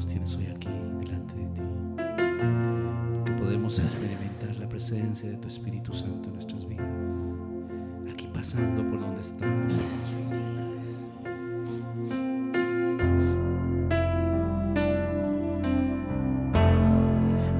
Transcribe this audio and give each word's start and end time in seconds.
nos 0.00 0.06
tienes 0.06 0.34
hoy 0.34 0.46
aquí 0.46 0.70
delante 0.98 1.34
de 1.34 1.44
ti. 1.48 1.60
Que 3.26 3.32
podemos 3.32 3.78
experimentar 3.78 4.56
la 4.56 4.66
presencia 4.66 5.28
de 5.30 5.36
tu 5.36 5.46
Espíritu 5.46 5.92
Santo 5.92 6.28
en 6.28 6.34
nuestras 6.36 6.66
vidas. 6.66 6.86
Aquí 8.10 8.26
pasando 8.32 8.82
por 8.88 8.98
donde 8.98 9.20
estamos. 9.20 9.74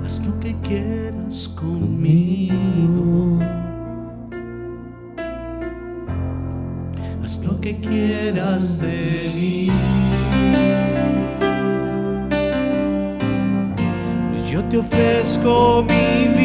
Haz 0.03 0.25
lo 0.25 0.41
que 0.41 0.57
quieras 0.63 1.47
conmigo. 1.49 3.39
Haz 7.23 7.45
lo 7.45 7.61
que 7.61 7.79
quieras 7.81 8.81
de 8.81 9.00
ofrezco 14.91 15.85
mi 15.87 16.29
vida. 16.29 16.40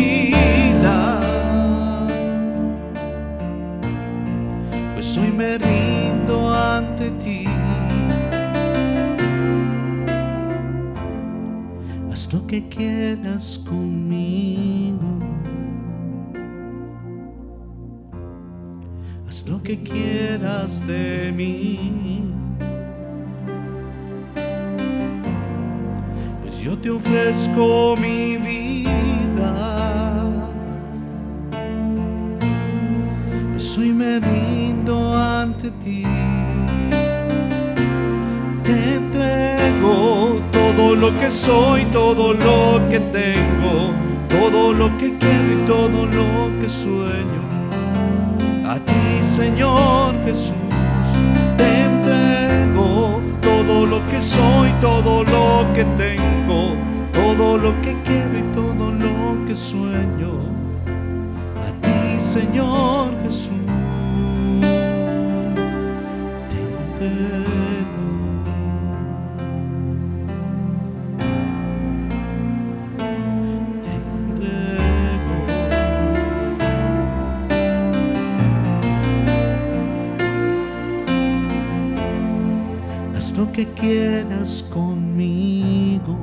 Lo 83.45 83.51
que 83.51 83.65
quieras 83.73 84.63
conmigo. 84.73 86.17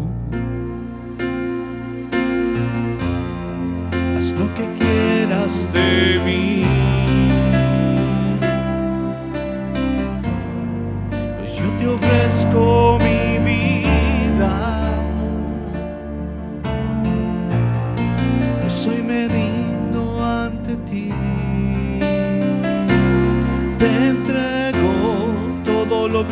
Haz 4.16 4.32
lo 4.38 4.52
que 4.54 4.66
quieras 4.78 5.68
de 5.72 6.20
mí. 6.24 6.71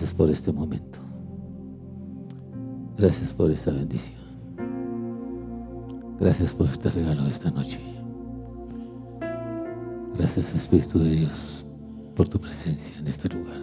Gracias 0.00 0.16
por 0.16 0.30
este 0.30 0.50
momento. 0.50 0.98
Gracias 2.96 3.34
por 3.34 3.50
esta 3.50 3.70
bendición. 3.70 4.18
Gracias 6.18 6.54
por 6.54 6.68
este 6.68 6.88
regalo 6.88 7.22
de 7.24 7.30
esta 7.30 7.50
noche. 7.50 7.78
Gracias 10.16 10.54
Espíritu 10.54 11.00
de 11.00 11.10
Dios 11.10 11.66
por 12.16 12.26
tu 12.28 12.40
presencia 12.40 12.98
en 12.98 13.08
este 13.08 13.28
lugar. 13.28 13.60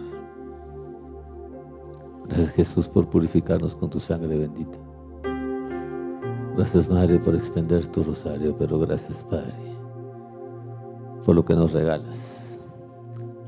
Gracias 2.28 2.50
Jesús 2.50 2.86
por 2.86 3.10
purificarnos 3.10 3.74
con 3.74 3.90
tu 3.90 3.98
sangre 3.98 4.38
bendita. 4.38 4.78
Gracias 6.56 6.88
Madre 6.88 7.18
por 7.18 7.34
extender 7.34 7.84
tu 7.88 8.04
rosario, 8.04 8.56
pero 8.56 8.78
gracias 8.78 9.24
Padre 9.24 9.56
por 11.24 11.34
lo 11.34 11.44
que 11.44 11.56
nos 11.56 11.72
regalas, 11.72 12.60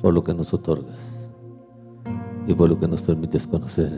por 0.03 0.13
lo 0.13 0.25
que 0.25 0.35
nos 0.35 0.53
otorgas 0.53 1.20
y 2.47 2.55
por 2.55 2.69
lo 2.69 2.79
que 2.79 2.89
nos 2.89 3.03
permites 3.03 3.47
conocer 3.47 3.93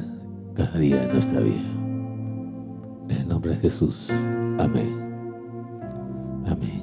cada 0.54 0.78
día 0.78 1.06
de 1.06 1.12
nuestra 1.12 1.41
vida. 1.41 1.62
En 3.08 3.16
el 3.19 3.28
nombre 3.28 3.53
de 3.53 3.56
Jesús. 3.58 4.08
Amén. 4.58 5.03
Amén. 6.47 6.82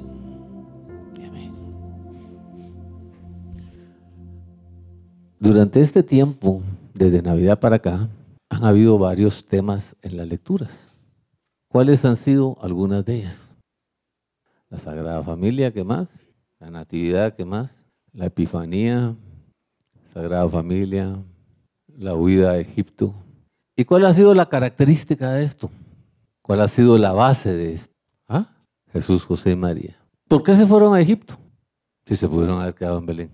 Amén. 1.16 1.54
Durante 5.38 5.80
este 5.80 6.02
tiempo, 6.02 6.62
desde 6.94 7.22
Navidad 7.22 7.58
para 7.60 7.76
acá, 7.76 8.08
han 8.48 8.64
habido 8.64 8.98
varios 8.98 9.44
temas 9.44 9.96
en 10.02 10.16
las 10.16 10.28
lecturas. 10.28 10.90
¿Cuáles 11.68 12.04
han 12.04 12.16
sido 12.16 12.58
algunas 12.60 13.04
de 13.04 13.18
ellas? 13.18 13.52
La 14.68 14.78
Sagrada 14.78 15.22
Familia, 15.22 15.72
¿qué 15.72 15.84
más? 15.84 16.26
La 16.58 16.70
Natividad, 16.70 17.34
¿qué 17.34 17.44
más? 17.44 17.84
La 18.12 18.26
Epifanía, 18.26 19.16
Sagrada 20.12 20.48
Familia, 20.48 21.16
la 21.98 22.14
huida 22.14 22.52
a 22.52 22.58
Egipto. 22.58 23.14
¿Y 23.76 23.84
cuál 23.84 24.06
ha 24.06 24.12
sido 24.12 24.34
la 24.34 24.48
característica 24.48 25.32
de 25.32 25.44
esto? 25.44 25.70
¿Cuál 26.42 26.60
ha 26.60 26.68
sido 26.68 26.98
la 26.98 27.12
base 27.12 27.52
de 27.52 27.74
esto? 27.74 27.94
¿Ah? 28.28 28.50
Jesús, 28.92 29.24
José 29.24 29.52
y 29.52 29.56
María. 29.56 29.96
¿Por 30.28 30.42
qué 30.42 30.54
se 30.54 30.66
fueron 30.66 30.94
a 30.94 31.00
Egipto? 31.00 31.38
Si 32.06 32.16
se 32.16 32.28
pudieron 32.28 32.60
haber 32.60 32.74
quedado 32.74 32.98
en 32.98 33.06
Belén. 33.06 33.30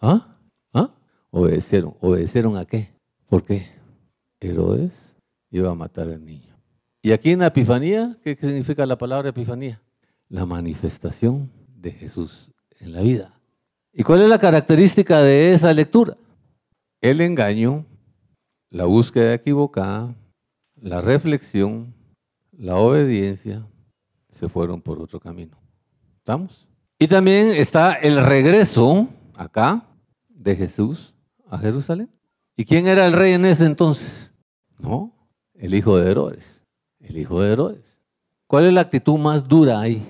¿Ah? 0.00 0.36
¿Ah? 0.72 0.94
Obedecieron. 1.30 1.94
¿Obedecieron 2.00 2.56
a 2.56 2.64
qué? 2.64 2.92
¿Por 3.28 3.44
qué? 3.44 3.66
Herodes 4.40 5.14
iba 5.50 5.70
a 5.70 5.74
matar 5.74 6.08
al 6.08 6.24
niño. 6.24 6.56
Y 7.02 7.12
aquí 7.12 7.30
en 7.30 7.40
la 7.40 7.46
Epifanía, 7.46 8.16
¿qué 8.22 8.36
significa 8.36 8.84
la 8.86 8.98
palabra 8.98 9.30
Epifanía? 9.30 9.80
La 10.28 10.44
manifestación 10.46 11.50
de 11.76 11.92
Jesús 11.92 12.52
en 12.80 12.92
la 12.92 13.00
vida. 13.00 13.34
¿Y 13.92 14.02
cuál 14.02 14.22
es 14.22 14.28
la 14.28 14.38
característica 14.38 15.20
de 15.22 15.52
esa 15.52 15.72
lectura? 15.72 16.16
El 17.00 17.20
engaño, 17.20 17.86
la 18.70 18.84
búsqueda 18.84 19.34
equivocada, 19.34 20.14
la 20.76 21.00
reflexión, 21.00 21.94
la 22.52 22.76
obediencia, 22.76 23.66
se 24.30 24.48
fueron 24.48 24.80
por 24.80 25.00
otro 25.00 25.18
camino. 25.18 25.56
¿Estamos? 26.16 26.66
Y 26.98 27.08
también 27.08 27.50
está 27.50 27.94
el 27.94 28.24
regreso 28.24 29.08
acá 29.36 29.84
de 30.28 30.56
Jesús 30.56 31.14
a 31.48 31.58
Jerusalén. 31.58 32.10
¿Y 32.56 32.64
quién 32.64 32.86
era 32.86 33.06
el 33.06 33.12
rey 33.12 33.34
en 33.34 33.44
ese 33.44 33.64
entonces? 33.64 34.32
No, 34.78 35.12
el 35.54 35.74
hijo 35.74 35.96
de 35.96 36.10
Herodes. 36.10 36.64
El 37.00 37.16
hijo 37.16 37.40
de 37.40 37.52
Herodes. 37.52 38.00
¿Cuál 38.46 38.66
es 38.66 38.72
la 38.72 38.80
actitud 38.80 39.18
más 39.18 39.46
dura 39.46 39.80
ahí? 39.80 40.02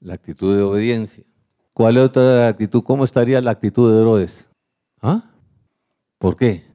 La 0.00 0.14
actitud 0.14 0.56
de 0.56 0.62
obediencia. 0.62 1.24
¿Cuál 1.72 1.96
es 1.96 2.02
otra 2.04 2.48
actitud? 2.48 2.82
¿Cómo 2.82 3.04
estaría 3.04 3.40
la 3.40 3.52
actitud 3.52 3.92
de 3.92 4.00
Herodes? 4.00 4.50
¿Ah? 5.00 5.30
¿Por 6.18 6.36
qué? 6.36 6.69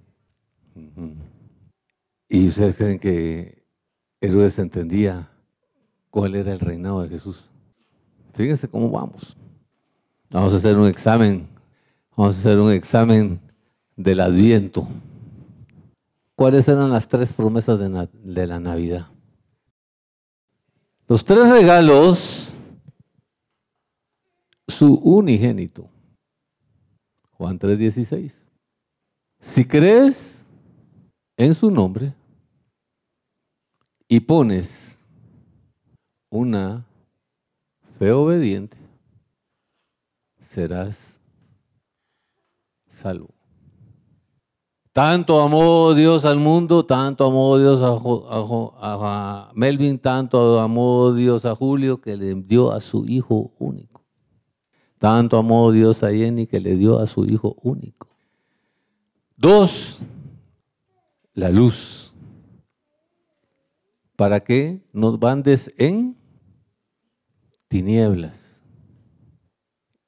¿Y 2.27 2.47
ustedes 2.47 2.77
creen 2.77 2.99
que 2.99 3.63
Herodes 4.19 4.59
entendía 4.59 5.29
cuál 6.09 6.35
era 6.35 6.51
el 6.51 6.59
reinado 6.59 7.01
de 7.01 7.09
Jesús? 7.09 7.49
Fíjense 8.33 8.67
cómo 8.67 8.89
vamos. 8.89 9.37
Vamos 10.29 10.53
a 10.53 10.57
hacer 10.57 10.75
un 10.77 10.87
examen. 10.87 11.47
Vamos 12.15 12.35
a 12.35 12.39
hacer 12.39 12.59
un 12.59 12.71
examen 12.71 13.39
del 13.95 14.19
Adviento. 14.19 14.87
¿Cuáles 16.35 16.67
eran 16.67 16.91
las 16.91 17.07
tres 17.07 17.31
promesas 17.31 17.79
de, 17.79 18.09
de 18.23 18.47
la 18.47 18.59
Navidad? 18.59 19.07
Los 21.07 21.23
tres 21.23 21.49
regalos, 21.49 22.49
su 24.67 24.95
unigénito. 24.95 25.87
Juan 27.37 27.59
3:16. 27.59 28.33
Si 29.39 29.65
crees 29.65 30.44
en 31.37 31.53
su 31.53 31.69
nombre 31.71 32.13
y 34.07 34.19
pones 34.19 34.99
una 36.29 36.85
fe 37.97 38.11
obediente, 38.11 38.77
serás 40.39 41.19
salvo. 42.87 43.29
Tanto 44.95 45.41
amó 45.41 45.93
Dios 45.93 46.23
al 46.23 46.37
mundo, 46.37 46.85
tanto 46.85 47.25
amó 47.25 47.57
Dios 47.57 47.81
a, 47.83 49.51
Melvin, 49.53 49.99
tanto 49.99 50.61
amó 50.61 51.11
Dios 51.11 51.43
a 51.43 51.53
Julio 51.53 51.99
que 51.99 52.15
le 52.15 52.33
dio 52.33 52.71
a 52.71 52.79
su 52.79 53.05
hijo 53.05 53.51
único. 53.59 54.05
Tanto 54.97 55.37
amó 55.37 55.73
Dios 55.73 56.01
a 56.03 56.11
Jenny 56.11 56.47
que 56.47 56.61
le 56.61 56.77
dio 56.77 56.97
a 56.97 57.07
su 57.07 57.25
hijo 57.25 57.57
único. 57.61 58.07
Dos, 59.35 59.99
la 61.35 61.49
luz. 61.49 62.13
¿Para 64.15 64.39
que 64.39 64.81
nos 64.93 65.19
bandes 65.19 65.71
en 65.77 66.17
tinieblas? 67.67 68.63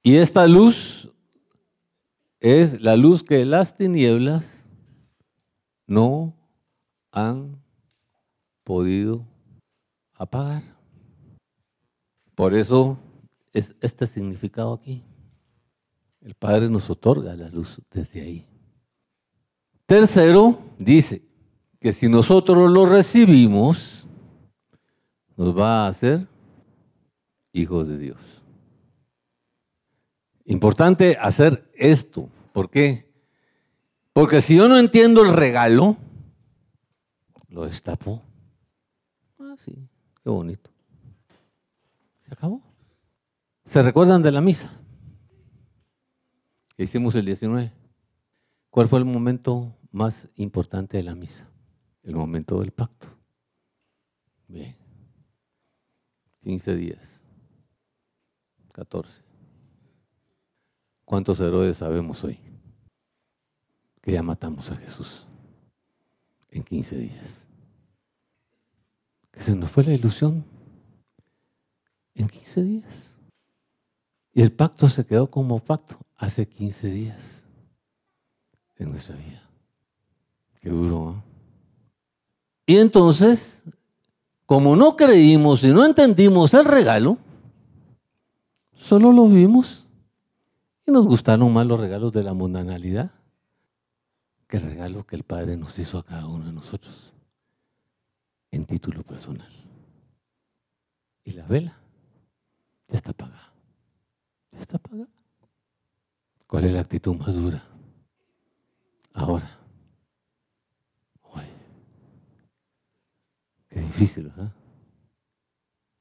Y 0.01 0.15
esta 0.15 0.47
luz 0.47 1.11
es 2.39 2.81
la 2.81 2.95
luz 2.95 3.23
que 3.23 3.43
las 3.43 3.75
tinieblas 3.75 4.65
no 5.85 6.33
han 7.11 7.61
podido 8.63 9.27
apagar. 10.13 10.63
Por 12.35 12.53
eso 12.53 12.97
es 13.51 13.75
este 13.81 14.07
significado 14.07 14.73
aquí. 14.73 15.03
El 16.21 16.35
Padre 16.35 16.69
nos 16.69 16.89
otorga 16.89 17.35
la 17.35 17.49
luz 17.49 17.81
desde 17.91 18.21
ahí. 18.21 18.56
Tercero, 19.87 20.59
dice 20.77 21.23
que 21.79 21.93
si 21.93 22.09
nosotros 22.09 22.69
lo 22.69 22.85
recibimos, 22.85 24.05
nos 25.37 25.57
va 25.57 25.85
a 25.85 25.87
hacer 25.87 26.27
hijos 27.53 27.87
de 27.87 27.97
Dios. 27.97 28.43
Importante 30.43 31.17
hacer 31.17 31.71
esto. 31.73 32.29
¿Por 32.51 32.69
qué? 32.69 33.09
Porque 34.11 34.41
si 34.41 34.57
yo 34.57 34.67
no 34.67 34.77
entiendo 34.77 35.23
el 35.23 35.33
regalo, 35.33 35.95
lo 37.47 37.65
destapo. 37.65 38.21
Ah, 39.39 39.55
sí, 39.57 39.87
qué 40.21 40.29
bonito. 40.29 40.69
Se 42.27 42.33
acabó. 42.33 42.61
¿Se 43.63 43.81
recuerdan 43.81 44.21
de 44.21 44.33
la 44.33 44.41
misa? 44.41 44.69
Que 46.75 46.83
hicimos 46.83 47.15
el 47.15 47.23
19. 47.23 47.71
¿Cuál 48.69 48.89
fue 48.89 48.99
el 48.99 49.05
momento 49.05 49.76
más 49.91 50.29
importante 50.35 50.97
de 50.97 51.03
la 51.03 51.15
misa? 51.15 51.49
El 52.03 52.15
momento 52.15 52.59
del 52.59 52.71
pacto. 52.71 53.07
Bien. 54.47 54.75
15 56.41 56.75
días. 56.75 57.21
14. 58.73 59.23
¿Cuántos 61.05 61.39
héroes 61.39 61.77
sabemos 61.77 62.23
hoy? 62.23 62.39
que 64.07 64.13
ya 64.13 64.23
matamos 64.23 64.71
a 64.71 64.77
Jesús 64.77 65.27
en 66.49 66.63
15 66.63 66.97
días. 66.97 67.45
Que 69.31 69.41
se 69.41 69.53
nos 69.53 69.69
fue 69.69 69.83
la 69.83 69.91
ilusión 69.91 70.45
en 72.15 72.29
15 72.29 72.63
días. 72.63 73.13
Y 74.33 74.41
el 74.41 74.53
pacto 74.53 74.87
se 74.87 75.05
quedó 75.05 75.29
como 75.29 75.59
pacto 75.59 75.99
hace 76.15 76.47
15 76.47 76.89
días 76.89 77.43
en 78.77 78.91
nuestra 78.91 79.17
vida. 79.17 79.46
Qué. 80.69 81.27
Y 82.67 82.77
entonces, 82.77 83.63
como 84.45 84.75
no 84.75 84.95
creímos 84.97 85.63
y 85.63 85.69
no 85.69 85.85
entendimos 85.85 86.53
el 86.53 86.65
regalo, 86.65 87.17
solo 88.73 89.13
lo 89.13 89.25
vimos 89.27 89.87
y 90.85 90.91
nos 90.91 91.05
gustaron 91.05 91.53
más 91.53 91.65
los 91.65 91.79
regalos 91.79 92.11
de 92.11 92.23
la 92.23 92.33
mundanalidad 92.33 93.11
que 94.47 94.59
regalo 94.59 95.05
que 95.05 95.15
el 95.15 95.23
Padre 95.23 95.55
nos 95.57 95.79
hizo 95.79 95.97
a 95.97 96.03
cada 96.03 96.27
uno 96.27 96.45
de 96.45 96.53
nosotros 96.53 97.13
en 98.51 98.65
título 98.65 99.03
personal. 99.03 99.51
Y 101.23 101.31
la 101.31 101.45
vela 101.45 101.77
ya 102.87 102.95
está 102.95 103.11
apagada. 103.11 103.53
Ya 104.51 104.59
está 104.59 104.77
apagada. 104.77 105.09
¿Cuál 106.47 106.65
es 106.65 106.73
la 106.73 106.81
actitud 106.81 107.15
más 107.15 107.33
dura? 107.33 107.63
Ahora. 109.13 109.56
Qué 113.77 113.83
difícil, 113.83 114.29
¿verdad? 114.29 114.51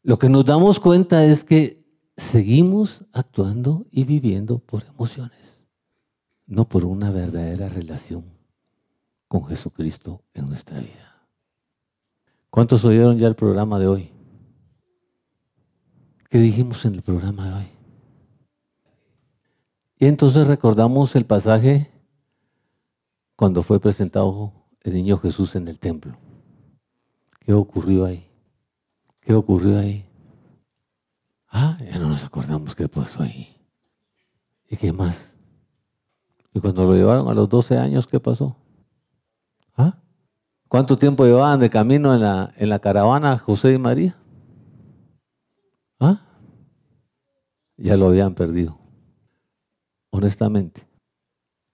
Lo 0.03 0.19
que 0.19 0.31
nos 0.31 0.47
damos 0.47 0.81
cuenta 0.81 1.25
es 1.27 1.45
que 1.45 1.85
seguimos 2.17 3.05
actuando 3.13 3.87
y 3.91 4.05
viviendo 4.05 4.59
por 4.59 4.85
emociones, 4.85 5.67
no 6.47 6.67
por 6.67 6.87
una 6.87 7.11
verdadera 7.11 7.69
relación 7.69 8.25
con 9.29 9.45
Jesucristo 9.45 10.23
en 10.33 10.49
nuestra 10.49 10.81
vida. 10.81 11.29
¿Cuántos 12.49 12.83
oyeron 12.87 13.19
ya 13.19 13.27
el 13.27 13.35
programa 13.35 13.79
de 13.79 13.89
hoy? 13.89 14.11
¿Qué 16.31 16.39
dijimos 16.39 16.83
en 16.87 16.95
el 16.95 17.03
programa 17.03 17.49
de 17.49 17.55
hoy? 17.57 17.71
Y 19.99 20.07
entonces 20.07 20.47
recordamos 20.47 21.15
el 21.15 21.27
pasaje 21.27 21.91
cuando 23.35 23.63
fue 23.63 23.81
presentado 23.81 24.53
el 24.81 24.95
niño 24.95 25.19
Jesús 25.19 25.57
en 25.57 25.69
el 25.69 25.79
templo. 25.79 26.17
¿Qué 27.47 27.53
ocurrió 27.53 28.07
ahí? 28.07 28.29
¿Qué 29.21 29.33
ocurrió 29.33 29.79
ahí? 29.79 30.05
Ah, 31.47 31.79
ya 31.81 31.97
no 32.01 32.09
nos 32.09 32.25
acordamos 32.25 32.75
qué 32.75 32.89
pasó 32.89 33.23
ahí. 33.23 33.57
¿Y 34.69 34.77
qué 34.77 34.93
más? 34.93 35.33
Y 36.53 36.59
cuando 36.59 36.85
lo 36.85 36.95
llevaron 36.95 37.29
a 37.29 37.35
los 37.35 37.49
12 37.49 37.79
años, 37.79 38.09
¿qué 38.09 38.19
pasó? 38.19 38.57
¿Ah? 39.77 39.97
¿Cuánto 40.67 40.99
tiempo 40.99 41.25
llevaban 41.25 41.61
de 41.61 41.71
camino 41.71 42.13
en 42.13 42.23
la, 42.23 42.53
en 42.57 42.69
la 42.69 42.81
caravana 42.81 43.39
José 43.39 43.75
y 43.75 43.79
María? 43.79 44.17
¿Ah? 46.01 46.23
Ya 47.77 47.97
lo 47.97 48.09
habían 48.09 48.35
perdido. 48.35 48.77
Honestamente, 50.11 50.85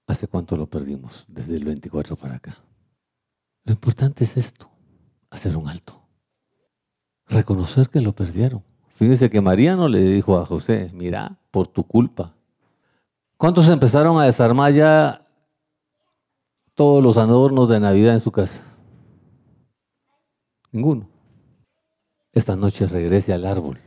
¿hace 0.06 0.28
cuánto 0.28 0.54
lo 0.58 0.66
perdimos? 0.66 1.24
Desde 1.28 1.56
el 1.56 1.64
24 1.64 2.14
para 2.14 2.34
acá. 2.34 2.58
Lo 3.64 3.72
importante 3.72 4.24
es 4.24 4.36
esto, 4.36 4.68
hacer 5.32 5.56
un 5.56 5.68
alto. 5.68 6.00
Reconocer 7.26 7.88
que 7.88 8.00
lo 8.00 8.12
perdieron. 8.12 8.62
Fíjense 8.94 9.30
que 9.30 9.40
María 9.40 9.74
no 9.74 9.88
le 9.88 10.00
dijo 10.00 10.36
a 10.38 10.46
José, 10.46 10.90
mira, 10.92 11.38
por 11.50 11.66
tu 11.66 11.84
culpa. 11.84 12.34
¿Cuántos 13.38 13.68
empezaron 13.68 14.20
a 14.20 14.24
desarmar 14.24 14.72
ya 14.72 15.26
todos 16.74 17.02
los 17.02 17.16
adornos 17.16 17.68
de 17.68 17.80
Navidad 17.80 18.14
en 18.14 18.20
su 18.20 18.30
casa? 18.30 18.60
Ninguno. 20.70 21.08
Esta 22.32 22.54
noche 22.54 22.86
regrese 22.86 23.32
al 23.32 23.46
árbol 23.46 23.78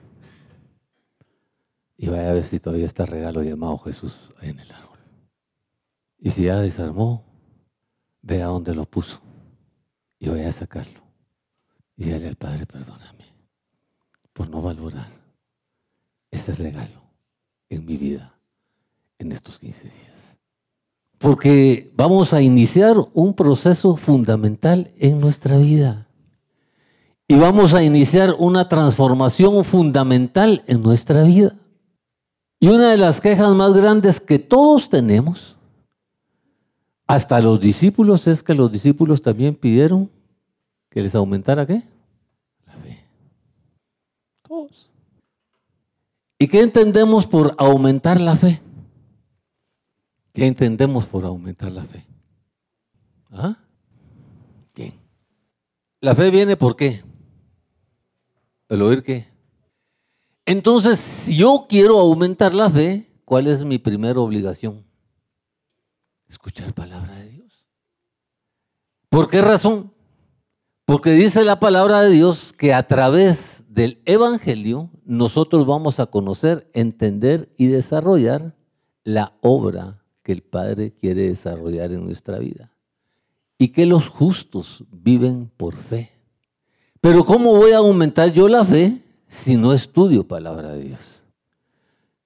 y 1.98 2.08
vaya 2.08 2.32
a 2.32 2.34
ver 2.34 2.44
si 2.44 2.60
todavía 2.60 2.86
está 2.86 3.04
el 3.04 3.10
regalo 3.10 3.44
llamado 3.44 3.78
Jesús 3.80 4.32
en 4.42 4.60
el 4.60 4.72
árbol. 4.72 5.00
Y 6.18 6.32
si 6.32 6.44
ya 6.44 6.60
desarmó, 6.60 7.24
vea 8.22 8.48
dónde 8.48 8.76
lo 8.76 8.86
puso 8.86 9.22
y 10.20 10.30
vaya 10.30 10.50
a 10.50 10.52
sacarlo. 10.52 11.05
Y 11.98 12.06
dile 12.06 12.28
al 12.28 12.36
Padre, 12.36 12.66
perdóname 12.66 13.26
por 14.34 14.50
no 14.50 14.62
valorar 14.62 15.08
ese 16.30 16.54
regalo 16.56 17.02
en 17.70 17.86
mi 17.86 17.98
vida 17.98 18.38
en 19.18 19.32
estos 19.32 19.60
15 19.60 19.84
días 19.84 20.06
porque 21.26 21.92
vamos 21.96 22.34
a 22.34 22.42
iniciar 22.44 22.98
un 23.14 23.34
proceso 23.34 23.96
fundamental 23.96 24.92
en 25.00 25.20
nuestra 25.20 25.58
vida. 25.58 26.08
Y 27.28 27.36
vamos 27.36 27.74
a 27.74 27.84
iniciar 27.84 28.36
una 28.38 28.70
transformación 28.70 29.64
fundamental 29.64 30.64
en 30.68 30.84
nuestra 30.84 31.24
vida. 31.24 31.56
Y 32.60 32.68
una 32.68 32.92
de 32.92 32.98
las 32.98 33.20
quejas 33.20 33.56
más 33.56 33.74
grandes 33.74 34.20
que 34.20 34.38
todos 34.40 34.90
tenemos 34.90 35.56
Hasta 37.08 37.40
los 37.40 37.60
discípulos 37.60 38.28
es 38.28 38.42
que 38.42 38.54
los 38.56 38.72
discípulos 38.72 39.22
también 39.22 39.54
pidieron 39.56 40.10
que 40.96 41.02
les 41.02 41.14
aumentara 41.14 41.66
qué? 41.66 41.84
La 42.66 42.74
fe. 42.76 43.06
Todos. 44.48 44.90
¿Y 46.40 46.48
qué 46.48 46.62
entendemos 46.62 47.28
por 47.28 47.54
aumentar 47.58 48.22
la 48.22 48.38
fe? 48.38 48.62
¿Qué 50.32 50.48
entendemos 50.48 51.06
por 51.06 51.26
aumentar 51.26 51.74
la 51.74 51.84
fe? 51.84 52.06
¿Ah? 53.30 53.58
Bien. 54.74 54.94
La 56.00 56.16
fe 56.16 56.32
viene 56.32 56.56
por 56.56 56.78
qué? 56.78 57.04
¿El 58.70 58.82
oír 58.82 59.04
qué? 59.04 59.28
Entonces, 60.46 60.98
si 60.98 61.36
yo 61.36 61.66
quiero 61.68 62.00
aumentar 62.00 62.54
la 62.54 62.70
fe, 62.70 63.12
¿cuál 63.26 63.48
es 63.48 63.66
mi 63.66 63.80
primera 63.80 64.22
obligación? 64.22 64.86
Escuchar 66.30 66.74
palabra 66.74 67.16
de 67.16 67.32
Dios. 67.32 67.66
¿Por 69.10 69.30
qué 69.30 69.42
razón? 69.42 69.94
Porque 70.86 71.12
dice 71.12 71.44
la 71.44 71.60
palabra 71.60 72.02
de 72.02 72.12
Dios 72.12 72.54
que 72.54 72.74
a 72.74 72.86
través 72.86 73.64
del 73.68 74.00
Evangelio 74.06 74.92
nosotros 75.04 75.66
vamos 75.66 76.00
a 76.00 76.06
conocer, 76.06 76.70
entender 76.74 77.50
y 77.58 77.66
desarrollar 77.68 78.56
la 79.04 79.34
obra 79.42 80.04
que 80.22 80.32
el 80.32 80.44
Padre 80.44 80.94
quiere 80.94 81.28
desarrollar 81.28 81.92
en 81.92 82.06
nuestra 82.06 82.38
vida. 82.38 82.72
Y 83.58 83.70
que 83.70 83.88
los 83.88 84.10
justos 84.10 84.84
viven 84.92 85.50
por 85.58 85.76
fe. 85.76 86.12
Pero 87.02 87.26
¿cómo 87.26 87.56
voy 87.56 87.72
a 87.72 87.78
aumentar 87.78 88.32
yo 88.32 88.48
la 88.48 88.64
fe 88.64 89.02
si 89.28 89.56
no 89.56 89.74
estudio 89.74 90.28
palabra 90.28 90.70
de 90.70 90.84
Dios? 90.84 91.00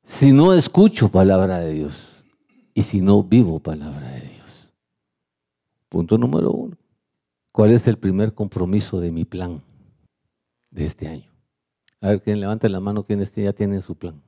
Si 0.03 0.33
no 0.33 0.53
escucho 0.53 1.09
palabra 1.09 1.59
de 1.59 1.73
Dios 1.73 2.23
y 2.73 2.81
si 2.81 2.99
no 2.99 3.23
vivo 3.23 3.59
palabra 3.59 4.09
de 4.11 4.21
Dios. 4.21 4.73
Punto 5.87 6.17
número 6.17 6.51
uno. 6.51 6.78
¿Cuál 7.51 7.72
es 7.72 7.88
el 7.88 7.98
primer 7.98 8.34
compromiso 8.34 9.00
de 9.00 9.12
mi 9.12 9.25
plan 9.25 9.63
de 10.70 10.86
este 10.86 11.08
año? 11.08 11.32
A 12.01 12.10
ver, 12.10 12.22
quién 12.22 12.39
levante 12.39 12.70
la 12.70 12.79
mano, 12.79 13.03
quienes 13.03 13.34
ya 13.34 13.53
tienen 13.53 13.82
su 13.82 13.96
plan. 13.96 14.22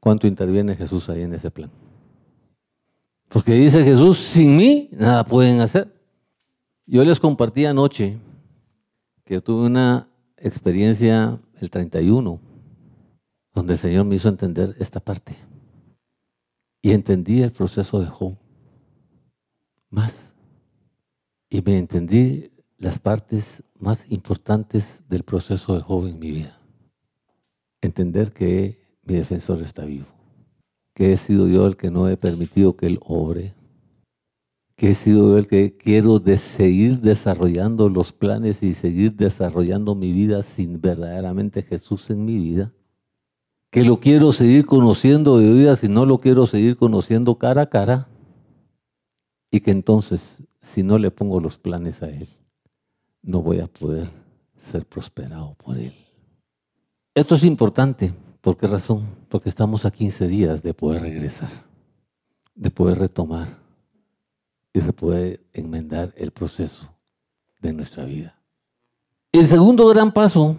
¿Cuánto 0.00 0.26
interviene 0.26 0.76
Jesús 0.76 1.08
ahí 1.08 1.22
en 1.22 1.34
ese 1.34 1.50
plan? 1.50 1.70
Porque 3.28 3.52
dice 3.52 3.84
Jesús, 3.84 4.18
sin 4.18 4.56
mí 4.56 4.88
nada 4.92 5.24
pueden 5.24 5.60
hacer. 5.60 5.92
Yo 6.86 7.04
les 7.04 7.20
compartí 7.20 7.66
anoche 7.66 8.18
que 9.24 9.40
tuve 9.40 9.66
una 9.66 10.08
experiencia 10.38 11.38
el 11.60 11.68
31, 11.68 12.40
donde 13.54 13.72
el 13.74 13.78
Señor 13.78 14.06
me 14.06 14.16
hizo 14.16 14.28
entender 14.28 14.74
esta 14.78 15.00
parte. 15.00 15.36
Y 16.80 16.92
entendí 16.92 17.42
el 17.42 17.52
proceso 17.52 18.00
de 18.00 18.06
Job 18.06 18.36
más. 19.90 20.27
Y 21.50 21.62
me 21.62 21.78
entendí 21.78 22.50
las 22.76 22.98
partes 22.98 23.64
más 23.78 24.10
importantes 24.10 25.02
del 25.08 25.22
proceso 25.22 25.74
de 25.74 25.80
Job 25.80 26.06
en 26.06 26.18
mi 26.18 26.30
vida. 26.30 26.60
Entender 27.80 28.32
que 28.32 28.80
mi 29.02 29.14
defensor 29.14 29.62
está 29.62 29.84
vivo, 29.84 30.06
que 30.94 31.12
he 31.12 31.16
sido 31.16 31.48
yo 31.48 31.66
el 31.66 31.76
que 31.76 31.90
no 31.90 32.08
he 32.08 32.16
permitido 32.16 32.76
que 32.76 32.86
él 32.86 32.98
obre, 33.02 33.54
que 34.76 34.90
he 34.90 34.94
sido 34.94 35.30
yo 35.30 35.38
el 35.38 35.46
que 35.46 35.76
quiero 35.76 36.18
de 36.18 36.38
seguir 36.38 37.00
desarrollando 37.00 37.88
los 37.88 38.12
planes 38.12 38.62
y 38.62 38.74
seguir 38.74 39.14
desarrollando 39.14 39.94
mi 39.94 40.12
vida 40.12 40.42
sin 40.42 40.80
verdaderamente 40.80 41.62
Jesús 41.62 42.10
en 42.10 42.24
mi 42.24 42.36
vida, 42.36 42.72
que 43.70 43.84
lo 43.84 44.00
quiero 44.00 44.32
seguir 44.32 44.66
conociendo 44.66 45.38
de 45.38 45.52
vida 45.52 45.76
si 45.76 45.88
no 45.88 46.04
lo 46.04 46.20
quiero 46.20 46.46
seguir 46.46 46.76
conociendo 46.76 47.38
cara 47.38 47.62
a 47.62 47.70
cara, 47.70 48.08
y 49.50 49.60
que 49.60 49.70
entonces, 49.70 50.42
si 50.60 50.82
no 50.82 50.98
le 50.98 51.10
pongo 51.10 51.40
los 51.40 51.58
planes 51.58 52.02
a 52.02 52.08
Él, 52.08 52.28
no 53.22 53.42
voy 53.42 53.60
a 53.60 53.66
poder 53.66 54.08
ser 54.58 54.86
prosperado 54.86 55.54
por 55.54 55.78
Él. 55.78 55.94
Esto 57.14 57.34
es 57.34 57.44
importante. 57.44 58.12
¿Por 58.40 58.56
qué 58.56 58.66
razón? 58.66 59.06
Porque 59.28 59.48
estamos 59.48 59.84
a 59.84 59.90
15 59.90 60.28
días 60.28 60.62
de 60.62 60.74
poder 60.74 61.02
regresar, 61.02 61.50
de 62.54 62.70
poder 62.70 62.98
retomar 62.98 63.58
y 64.72 64.80
de 64.80 64.92
poder 64.92 65.40
enmendar 65.52 66.14
el 66.16 66.30
proceso 66.30 66.88
de 67.60 67.72
nuestra 67.72 68.04
vida. 68.04 68.38
El 69.32 69.46
segundo 69.46 69.86
gran 69.88 70.12
paso 70.12 70.56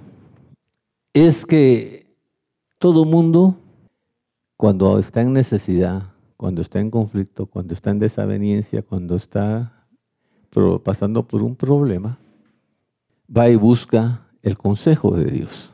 es 1.14 1.46
que 1.46 2.16
todo 2.78 3.06
mundo, 3.06 3.58
cuando 4.58 5.00
está 5.00 5.22
en 5.22 5.34
necesidad, 5.34 6.14
cuando 6.38 6.62
está 6.62 6.80
en 6.80 6.92
conflicto, 6.92 7.46
cuando 7.46 7.74
está 7.74 7.90
en 7.92 8.00
desaveniencia, 8.00 8.82
cuando 8.82 9.16
está 9.16 9.79
pasando 10.84 11.28
por 11.28 11.44
un 11.44 11.56
problema, 11.56 12.20
va 13.36 13.50
y 13.50 13.56
busca 13.56 14.28
el 14.42 14.58
consejo 14.58 15.16
de 15.16 15.26
Dios. 15.26 15.72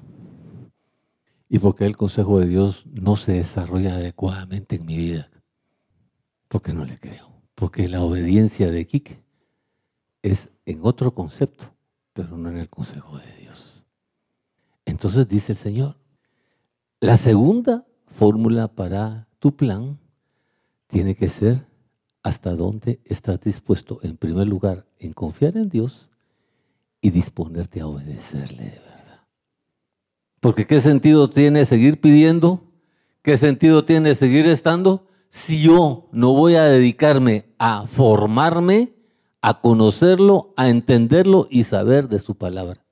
¿Y 1.48 1.60
por 1.60 1.76
qué 1.76 1.86
el 1.86 1.96
consejo 1.96 2.40
de 2.40 2.48
Dios 2.48 2.86
no 2.86 3.16
se 3.16 3.34
desarrolla 3.34 3.96
adecuadamente 3.96 4.76
en 4.78 4.86
mi 4.86 4.98
vida? 4.98 5.30
Porque 6.48 6.74
no 6.74 6.86
le 6.86 7.00
creo. 7.00 7.32
Porque 7.54 7.88
la 7.88 8.02
obediencia 8.02 8.70
de 8.70 8.86
Quique 8.86 9.24
es 10.22 10.50
en 10.66 10.80
otro 10.84 11.14
concepto, 11.14 11.72
pero 12.14 12.38
no 12.38 12.50
en 12.50 12.58
el 12.58 12.70
consejo 12.70 13.18
de 13.20 13.34
Dios. 13.40 13.86
Entonces 14.86 15.28
dice 15.28 15.54
el 15.54 15.58
Señor, 15.58 15.98
la 17.00 17.18
segunda 17.18 17.86
fórmula 18.08 18.68
para 18.68 19.28
tu 19.40 19.56
plan 19.56 20.00
tiene 20.88 21.16
que 21.16 21.30
ser 21.30 21.66
hasta 22.26 22.56
dónde 22.56 23.00
estás 23.06 23.40
dispuesto, 23.40 24.00
en 24.02 24.18
primer 24.18 24.48
lugar, 24.48 24.88
en 24.98 25.14
confiar 25.14 25.56
en 25.58 25.70
Dios 25.70 26.10
y 27.00 27.12
disponerte 27.12 27.82
a 27.82 27.88
obedecerle 27.88 28.64
de 28.64 28.80
verdad. 28.80 29.28
Porque 30.40 30.66
¿qué 30.66 30.82
sentido 30.82 31.30
tiene 31.30 31.66
seguir 31.66 32.02
pidiendo? 32.02 32.64
¿Qué 33.22 33.38
sentido 33.38 33.86
tiene 33.86 34.16
seguir 34.16 34.48
estando 34.48 35.06
si 35.30 35.62
yo 35.62 36.10
no 36.12 36.34
voy 36.34 36.56
a 36.56 36.64
dedicarme 36.64 37.54
a 37.60 37.86
formarme, 37.86 38.96
a 39.44 39.62
conocerlo, 39.62 40.52
a 40.58 40.70
entenderlo 40.70 41.48
y 41.52 41.62
saber 41.62 42.10
de 42.10 42.18
su 42.18 42.34
palabra? 42.34 42.88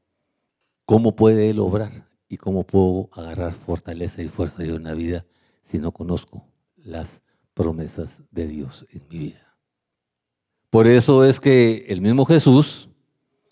¿Cómo 0.85 1.15
puede 1.15 1.49
Él 1.49 1.57
obrar? 1.57 2.07
¿Y 2.29 2.37
cómo 2.37 2.67
puedo 2.67 3.09
agarrar 3.11 3.53
fortaleza 3.55 4.21
y 4.21 4.27
fuerza 4.27 4.61
de 4.61 4.73
una 4.73 4.93
vida 4.93 5.25
si 5.63 5.79
no 5.79 5.91
conozco 5.91 6.45
las 6.75 7.23
promesas 7.53 8.21
de 8.31 8.47
Dios 8.47 8.85
en 8.91 9.01
mi 9.09 9.19
vida? 9.19 9.57
Por 10.69 10.87
eso 10.87 11.23
es 11.23 11.39
que 11.39 11.85
el 11.89 12.01
mismo 12.01 12.25
Jesús 12.25 12.89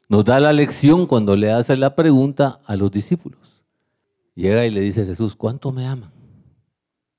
nos 0.10 0.26
da 0.26 0.40
la 0.40 0.54
lección 0.54 1.06
cuando 1.06 1.36
le 1.36 1.52
hace 1.52 1.78
la 1.78 1.96
pregunta 1.96 2.60
a 2.66 2.76
los 2.76 2.92
discípulos. 2.92 3.64
Llega 4.36 4.66
y 4.66 4.72
le 4.72 4.82
dice 4.82 5.06
Jesús, 5.06 5.36
¿cuánto 5.36 5.72
me 5.72 5.86
aman? 5.86 6.12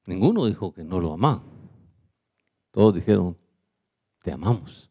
Ninguno 0.06 0.46
dijo 0.46 0.72
que 0.72 0.82
no 0.82 0.98
lo 0.98 1.12
amaban. 1.12 1.44
Todos 2.70 2.94
dijeron, 2.94 3.36
te 4.22 4.32
amamos. 4.32 4.90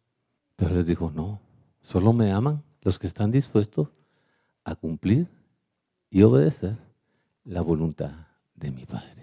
Pero 0.55 0.75
les 0.75 0.85
dijo, 0.85 1.11
no, 1.13 1.41
solo 1.81 2.13
me 2.13 2.31
aman 2.31 2.63
los 2.81 2.97
que 2.97 3.07
están 3.07 3.31
dispuestos 3.31 3.89
a 4.63 4.75
cumplir 4.75 5.27
y 6.09 6.21
obedecer 6.23 6.77
la 7.43 7.61
voluntad 7.61 8.11
de 8.55 8.71
mi 8.71 8.85
Padre. 8.85 9.20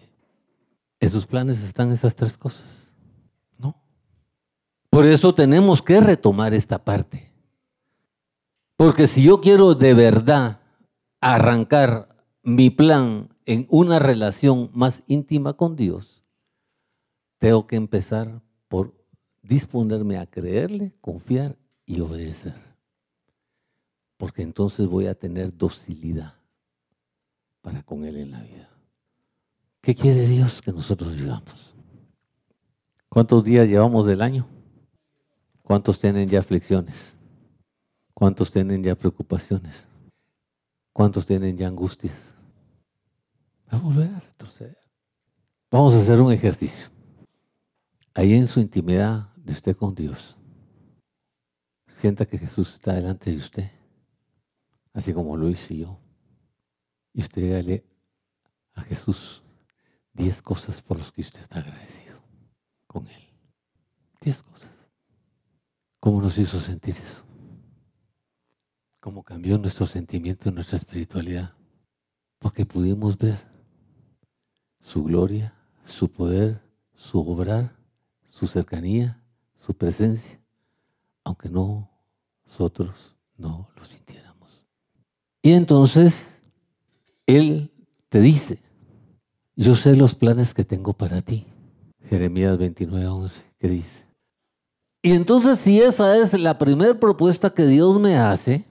En 1.08 1.12
sus 1.12 1.24
planes 1.24 1.64
están 1.64 1.90
esas 1.90 2.14
tres 2.14 2.36
cosas, 2.36 2.66
¿no? 3.56 3.74
Por 4.90 5.06
eso 5.06 5.34
tenemos 5.34 5.80
que 5.80 6.00
retomar 6.00 6.52
esta 6.52 6.84
parte. 6.84 7.32
Porque 8.76 9.06
si 9.06 9.22
yo 9.22 9.40
quiero 9.40 9.74
de 9.74 9.94
verdad 9.94 10.60
arrancar 11.18 12.14
mi 12.42 12.68
plan 12.68 13.30
en 13.46 13.66
una 13.70 13.98
relación 13.98 14.70
más 14.74 15.02
íntima 15.06 15.54
con 15.54 15.76
Dios, 15.76 16.22
tengo 17.38 17.66
que 17.66 17.76
empezar 17.76 18.42
por 18.68 18.92
disponerme 19.40 20.18
a 20.18 20.26
creerle, 20.26 20.92
confiar 21.00 21.56
y 21.86 22.00
obedecer. 22.00 22.60
Porque 24.18 24.42
entonces 24.42 24.86
voy 24.86 25.06
a 25.06 25.14
tener 25.14 25.56
docilidad 25.56 26.34
para 27.62 27.82
con 27.82 28.04
Él 28.04 28.18
en 28.18 28.30
la 28.30 28.42
vida. 28.42 28.68
¿Qué 29.80 29.94
quiere 29.94 30.26
Dios 30.26 30.60
que 30.60 30.72
nosotros 30.72 31.14
vivamos? 31.14 31.74
¿Cuántos 33.08 33.44
días 33.44 33.66
llevamos 33.68 34.06
del 34.06 34.22
año? 34.22 34.46
¿Cuántos 35.62 35.98
tienen 36.00 36.28
ya 36.28 36.40
aflicciones? 36.40 37.14
¿Cuántos 38.14 38.50
tienen 38.50 38.82
ya 38.82 38.94
preocupaciones? 38.94 39.86
¿Cuántos 40.92 41.26
tienen 41.26 41.56
ya 41.56 41.68
angustias? 41.68 42.34
Vamos 43.70 43.96
a 43.98 44.20
retroceder. 44.20 44.78
Vamos 45.70 45.94
a 45.94 46.00
hacer 46.00 46.20
un 46.20 46.32
ejercicio. 46.32 46.88
Ahí 48.14 48.34
en 48.34 48.46
su 48.46 48.60
intimidad 48.60 49.34
de 49.36 49.52
usted 49.52 49.76
con 49.76 49.94
Dios, 49.94 50.36
sienta 51.86 52.26
que 52.26 52.38
Jesús 52.38 52.74
está 52.74 52.94
delante 52.94 53.30
de 53.30 53.36
usted, 53.36 53.70
así 54.92 55.12
como 55.12 55.36
lo 55.36 55.48
hice 55.48 55.76
yo. 55.76 55.98
Y 57.12 57.20
usted 57.20 57.42
dígale 57.42 57.84
a 58.74 58.82
Jesús 58.82 59.42
diez 60.18 60.42
cosas 60.42 60.82
por 60.82 60.98
las 60.98 61.12
que 61.12 61.20
usted 61.20 61.40
está 61.40 61.60
agradecido 61.60 62.18
con 62.86 63.06
Él. 63.06 63.22
Diez 64.20 64.42
cosas. 64.42 64.68
¿Cómo 66.00 66.20
nos 66.20 66.36
hizo 66.38 66.58
sentir 66.58 66.96
eso? 66.98 67.24
¿Cómo 69.00 69.22
cambió 69.22 69.56
nuestro 69.58 69.86
sentimiento 69.86 70.48
y 70.48 70.52
nuestra 70.52 70.76
espiritualidad? 70.76 71.54
Porque 72.40 72.66
pudimos 72.66 73.16
ver 73.16 73.38
su 74.80 75.04
gloria, 75.04 75.54
su 75.84 76.10
poder, 76.10 76.60
su 76.94 77.20
obrar, 77.20 77.76
su 78.24 78.48
cercanía, 78.48 79.22
su 79.54 79.74
presencia, 79.74 80.40
aunque 81.24 81.48
no 81.48 81.90
nosotros 82.44 83.16
no 83.36 83.70
lo 83.76 83.84
sintiéramos. 83.84 84.66
Y 85.42 85.52
entonces 85.52 86.42
Él 87.26 87.70
te 88.08 88.20
dice, 88.20 88.62
yo 89.58 89.74
sé 89.74 89.96
los 89.96 90.14
planes 90.14 90.54
que 90.54 90.64
tengo 90.64 90.92
para 90.92 91.20
ti. 91.20 91.44
Jeremías 92.08 92.56
29, 92.56 93.06
11, 93.06 93.44
que 93.58 93.68
dice. 93.68 94.04
Y 95.02 95.12
entonces 95.12 95.58
si 95.58 95.80
esa 95.80 96.16
es 96.16 96.32
la 96.38 96.58
primera 96.58 96.98
propuesta 96.98 97.50
que 97.50 97.66
Dios 97.66 98.00
me 98.00 98.16
hace, 98.16 98.64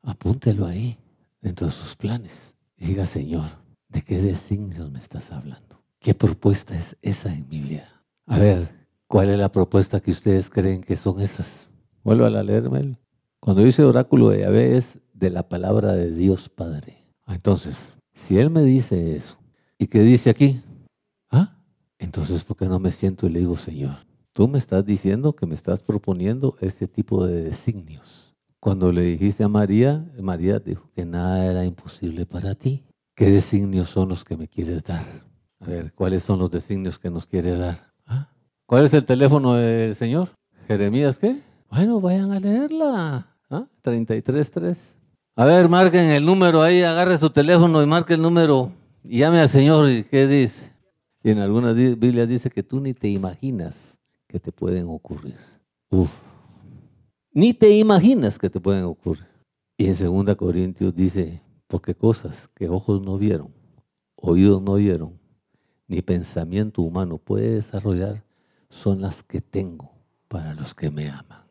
apúntelo 0.00 0.64
ahí, 0.66 0.96
dentro 1.40 1.66
de 1.66 1.72
sus 1.72 1.96
planes. 1.96 2.54
diga, 2.76 3.06
Señor, 3.06 3.50
¿de 3.88 4.02
qué 4.02 4.22
designios 4.22 4.92
me 4.92 5.00
estás 5.00 5.32
hablando? 5.32 5.82
¿Qué 5.98 6.14
propuesta 6.14 6.78
es 6.78 6.96
esa 7.02 7.34
en 7.34 7.48
mi 7.48 7.58
vida? 7.58 8.02
A 8.26 8.38
ver, 8.38 8.70
¿cuál 9.08 9.30
es 9.30 9.38
la 9.38 9.50
propuesta 9.50 10.00
que 10.00 10.12
ustedes 10.12 10.48
creen 10.50 10.82
que 10.82 10.96
son 10.96 11.20
esas? 11.20 11.68
Vuelvo 12.04 12.26
a 12.26 12.30
leerme. 12.30 12.96
Cuando 13.40 13.64
dice 13.64 13.82
oráculo 13.82 14.28
de 14.28 14.42
Yahvé 14.42 14.76
es 14.76 15.00
de 15.14 15.30
la 15.30 15.48
palabra 15.48 15.94
de 15.94 16.12
Dios 16.12 16.48
Padre. 16.48 17.04
Ah, 17.24 17.34
entonces, 17.34 17.76
si 18.14 18.38
Él 18.38 18.50
me 18.50 18.62
dice 18.62 19.16
eso, 19.16 19.38
¿y 19.78 19.86
qué 19.86 20.00
dice 20.00 20.30
aquí? 20.30 20.60
¿Ah? 21.30 21.56
Entonces, 21.98 22.44
¿por 22.44 22.56
qué 22.56 22.66
no 22.66 22.78
me 22.78 22.92
siento 22.92 23.26
y 23.26 23.30
le 23.30 23.40
digo, 23.40 23.56
Señor, 23.56 24.06
tú 24.32 24.48
me 24.48 24.58
estás 24.58 24.84
diciendo 24.84 25.34
que 25.34 25.46
me 25.46 25.54
estás 25.54 25.82
proponiendo 25.82 26.56
este 26.60 26.86
tipo 26.88 27.26
de 27.26 27.44
designios? 27.44 28.34
Cuando 28.60 28.90
le 28.90 29.02
dijiste 29.02 29.44
a 29.44 29.48
María, 29.48 30.04
María 30.20 30.58
dijo 30.58 30.90
que 30.94 31.04
nada 31.04 31.46
era 31.46 31.64
imposible 31.64 32.26
para 32.26 32.54
ti. 32.54 32.84
¿Qué 33.14 33.30
designios 33.30 33.90
son 33.90 34.08
los 34.08 34.24
que 34.24 34.36
me 34.36 34.48
quieres 34.48 34.82
dar? 34.82 35.06
A 35.60 35.66
ver, 35.66 35.92
¿cuáles 35.92 36.22
son 36.22 36.40
los 36.40 36.50
designios 36.50 36.98
que 36.98 37.10
nos 37.10 37.26
quiere 37.26 37.56
dar? 37.56 37.92
¿Ah? 38.06 38.28
¿Cuál 38.66 38.86
es 38.86 38.94
el 38.94 39.04
teléfono 39.04 39.54
del 39.54 39.94
Señor? 39.94 40.30
¿Jeremías 40.66 41.18
qué? 41.18 41.40
Bueno, 41.70 42.00
vayan 42.00 42.32
a 42.32 42.40
leerla. 42.40 43.26
¿Ah? 43.50 43.66
33.3. 43.82 44.96
A 45.36 45.44
ver, 45.44 45.68
marquen 45.68 46.10
el 46.10 46.24
número 46.26 46.62
ahí, 46.62 46.82
agarre 46.82 47.16
su 47.16 47.30
teléfono 47.30 47.82
y 47.82 47.86
marque 47.86 48.14
el 48.14 48.22
número 48.22 48.72
y 49.04 49.18
llame 49.18 49.40
al 49.40 49.48
Señor. 49.48 49.90
¿Y 49.90 50.04
qué 50.04 50.26
dice? 50.26 50.72
Y 51.22 51.30
en 51.30 51.38
algunas 51.38 51.74
Biblias 51.74 52.28
dice 52.28 52.50
que 52.50 52.62
tú 52.62 52.80
ni 52.80 52.94
te 52.94 53.08
imaginas 53.08 53.98
que 54.26 54.38
te 54.38 54.52
pueden 54.52 54.86
ocurrir. 54.88 55.36
Uf. 55.90 56.10
Ni 57.32 57.54
te 57.54 57.70
imaginas 57.76 58.38
que 58.38 58.50
te 58.50 58.60
pueden 58.60 58.84
ocurrir. 58.84 59.26
Y 59.76 59.86
en 59.86 60.24
2 60.26 60.36
Corintios 60.36 60.94
dice, 60.94 61.40
porque 61.66 61.94
cosas 61.94 62.48
que 62.48 62.68
ojos 62.68 63.00
no 63.00 63.16
vieron, 63.16 63.52
oídos 64.16 64.60
no 64.60 64.72
oyeron, 64.72 65.18
ni 65.86 66.02
pensamiento 66.02 66.82
humano 66.82 67.18
puede 67.18 67.54
desarrollar, 67.54 68.24
son 68.68 69.00
las 69.00 69.22
que 69.22 69.40
tengo 69.40 69.92
para 70.26 70.54
los 70.54 70.74
que 70.74 70.90
me 70.90 71.08
aman. 71.08 71.42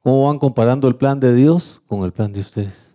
¿Cómo 0.00 0.26
van 0.26 0.38
comparando 0.38 0.86
el 0.86 0.96
plan 0.96 1.18
de 1.18 1.34
Dios 1.34 1.82
con 1.86 2.04
el 2.04 2.12
plan 2.12 2.32
de 2.32 2.40
ustedes? 2.40 2.93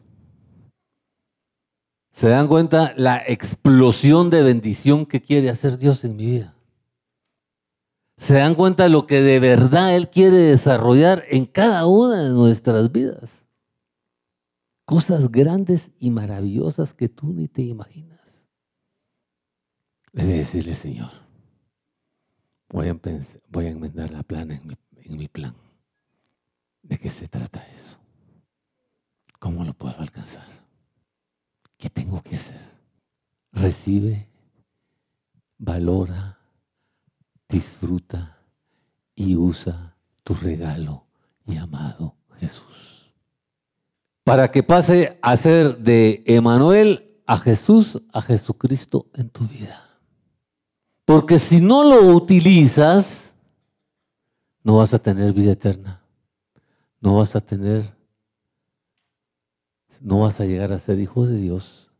¿Se 2.20 2.28
dan 2.28 2.50
cuenta 2.50 2.94
la 2.98 3.24
explosión 3.26 4.30
de 4.30 4.42
bendición 4.42 5.06
que 5.06 5.22
quiere 5.22 5.50
hacer 5.50 5.78
Dios 5.78 6.04
en 6.04 6.18
mi 6.18 6.26
vida? 6.26 6.54
¿Se 8.18 8.34
dan 8.34 8.56
cuenta 8.56 8.84
de 8.84 8.90
lo 8.90 9.08
que 9.08 9.22
de 9.22 9.40
verdad 9.40 9.96
Él 9.96 10.10
quiere 10.10 10.36
desarrollar 10.36 11.24
en 11.30 11.46
cada 11.46 11.86
una 11.86 12.24
de 12.24 12.32
nuestras 12.32 12.92
vidas? 12.92 13.46
Cosas 14.84 15.32
grandes 15.32 15.94
y 15.98 16.10
maravillosas 16.10 16.94
que 16.94 17.08
tú 17.08 17.32
ni 17.32 17.48
te 17.48 17.62
imaginas. 17.62 18.46
Es 20.12 20.28
decirle, 20.28 20.76
Señor, 20.76 21.12
voy 22.68 22.90
a, 22.90 23.00
voy 23.48 23.66
a 23.68 23.70
enmendar 23.70 24.12
la 24.12 24.24
plana 24.24 24.62
en 25.06 25.18
mi 25.18 25.30
plan. 25.30 25.56
¿De 26.84 26.98
qué 26.98 27.12
se 27.12 27.30
trata 27.30 27.66
eso? 27.78 27.98
¿Cómo 29.40 29.64
lo 29.64 29.74
puedo 29.74 29.98
alcanzar? 30.02 30.59
¿Qué 31.80 31.90
tengo 31.90 32.22
que 32.22 32.36
hacer? 32.36 32.62
Recibe, 33.52 34.28
valora, 35.58 36.38
disfruta 37.48 38.38
y 39.16 39.36
usa 39.36 39.96
tu 40.24 40.36
regalo 40.36 41.08
llamado 41.46 42.18
Jesús. 42.40 43.12
Para 44.24 44.52
que 44.52 44.62
pase 44.62 45.18
a 45.24 45.36
ser 45.36 45.80
de 45.80 46.22
Emanuel 46.28 47.20
a 47.26 47.40
Jesús, 47.40 48.00
a 48.14 48.22
Jesucristo 48.22 49.08
en 49.16 49.32
tu 49.32 49.48
vida. 49.48 49.90
Porque 51.06 51.40
si 51.40 51.62
no 51.62 51.84
lo 51.84 52.14
utilizas, 52.16 53.34
no 54.62 54.78
vas 54.78 54.94
a 54.94 55.00
tener 55.00 55.34
vida 55.34 55.54
eterna 55.54 56.00
no 57.02 57.16
vas 57.18 57.36
a 57.36 57.42
tener, 57.42 57.96
no 60.00 60.22
vas 60.22 60.40
a 60.40 60.46
llegar 60.46 60.72
a 60.74 60.80
ser 60.80 61.00
hijo 61.00 61.26
de 61.26 61.38
Dios 61.38 61.92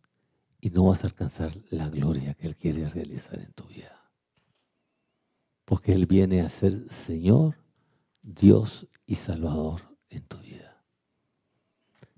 y 0.62 0.70
no 0.70 0.86
vas 0.86 1.04
a 1.04 1.08
alcanzar 1.08 1.54
la 1.70 1.90
gloria 1.90 2.34
que 2.34 2.48
Él 2.48 2.56
quiere 2.56 2.88
realizar 2.90 3.40
en 3.40 3.52
tu 3.54 3.66
vida. 3.66 4.12
Porque 5.66 5.94
Él 5.94 6.06
viene 6.06 6.42
a 6.42 6.50
ser 6.50 6.92
Señor, 6.92 7.56
Dios 8.22 8.88
y 9.06 9.16
Salvador 9.16 9.98
en 10.10 10.24
tu 10.24 10.38
vida. 10.40 10.84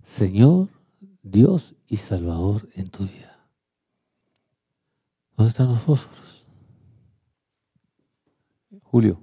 Señor, 0.04 0.70
Dios 1.22 1.76
y 1.88 1.98
Salvador 1.98 2.70
en 2.74 2.89
tu 2.89 3.06
vida. 3.06 3.48
¿Dónde 5.36 5.50
están 5.50 5.70
los 5.70 5.82
fósforos? 5.82 6.46
Julio. 8.84 9.22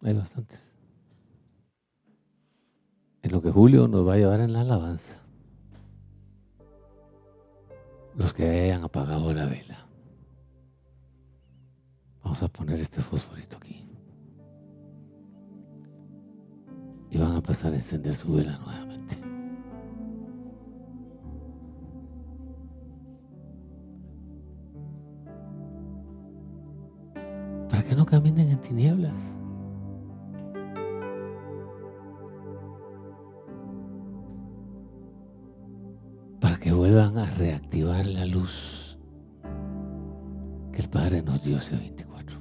Hay 0.00 0.14
bastantes 0.14 0.71
en 3.22 3.30
lo 3.30 3.40
que 3.40 3.50
Julio 3.50 3.86
nos 3.86 4.06
va 4.06 4.14
a 4.14 4.18
llevar 4.18 4.40
en 4.40 4.52
la 4.52 4.62
alabanza. 4.62 5.16
Los 8.16 8.34
que 8.34 8.46
hayan 8.46 8.82
apagado 8.82 9.32
la 9.32 9.46
vela. 9.46 9.86
Vamos 12.22 12.42
a 12.42 12.48
poner 12.48 12.80
este 12.80 13.00
fosforito 13.00 13.56
aquí. 13.56 13.88
Y 17.10 17.18
van 17.18 17.36
a 17.36 17.42
pasar 17.42 17.72
a 17.72 17.76
encender 17.76 18.14
su 18.14 18.32
vela 18.32 18.58
nuevamente. 18.58 19.16
Para 27.70 27.82
que 27.84 27.94
no 27.94 28.04
caminen 28.04 28.50
en 28.50 28.60
tinieblas. 28.60 29.41
Vuelvan 37.02 37.18
a 37.18 37.30
reactivar 37.30 38.06
la 38.06 38.26
luz 38.26 38.96
que 40.72 40.82
el 40.82 40.88
Padre 40.88 41.22
nos 41.22 41.42
dio 41.42 41.58
ese 41.58 41.76
24. 41.76 42.38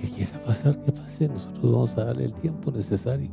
Que 0.00 0.08
quiera 0.10 0.40
pasar, 0.44 0.82
que 0.82 0.92
pase, 0.92 1.28
nosotros 1.28 1.72
vamos 1.72 1.96
a 1.96 2.04
darle 2.06 2.24
el 2.24 2.34
tiempo 2.34 2.70
necesario. 2.70 3.30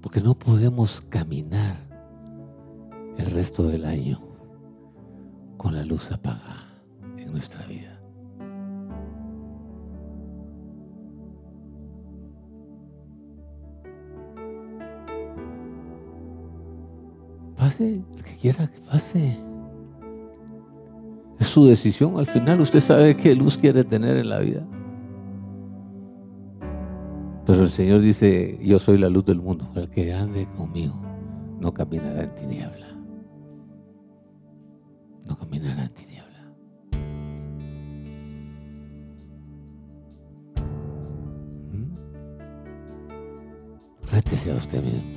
Porque 0.00 0.20
no 0.20 0.38
podemos 0.38 1.00
caminar 1.08 1.76
el 3.18 3.26
resto 3.26 3.64
del 3.64 3.84
año 3.84 4.20
con 5.56 5.74
la 5.74 5.84
luz 5.84 6.12
apagada 6.12 6.84
en 7.18 7.32
nuestra 7.32 7.66
vida. 7.66 7.95
El 17.80 18.04
que 18.24 18.36
quiera 18.40 18.66
que 18.66 18.80
pase. 18.80 19.38
Es 21.38 21.46
su 21.48 21.66
decisión. 21.66 22.18
Al 22.18 22.26
final 22.26 22.60
usted 22.60 22.80
sabe 22.80 23.16
qué 23.16 23.34
luz 23.34 23.56
quiere 23.56 23.84
tener 23.84 24.16
en 24.16 24.30
la 24.30 24.38
vida. 24.38 24.66
Pero 27.46 27.62
el 27.62 27.70
Señor 27.70 28.00
dice, 28.00 28.58
yo 28.62 28.78
soy 28.78 28.98
la 28.98 29.08
luz 29.08 29.24
del 29.24 29.40
mundo. 29.40 29.70
El 29.76 29.88
que 29.88 30.12
ande 30.12 30.48
conmigo 30.56 30.94
no 31.60 31.72
caminará 31.72 32.24
en 32.24 32.34
tiniebla. 32.34 32.88
No 35.24 35.38
caminará 35.38 35.84
en 35.84 35.94
tiniebla. 35.94 36.52
¿Mm? 41.72 41.94
Rétese 44.10 44.52
a 44.52 44.56
usted 44.56 44.82
mismo. 44.82 45.15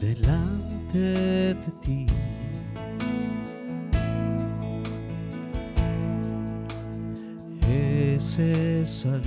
Delante 0.00 0.98
de 0.98 1.72
ti. 1.82 2.06
Es 7.68 8.38
esa 8.38 9.18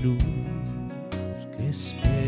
que 1.57 1.69
espera 1.69 2.20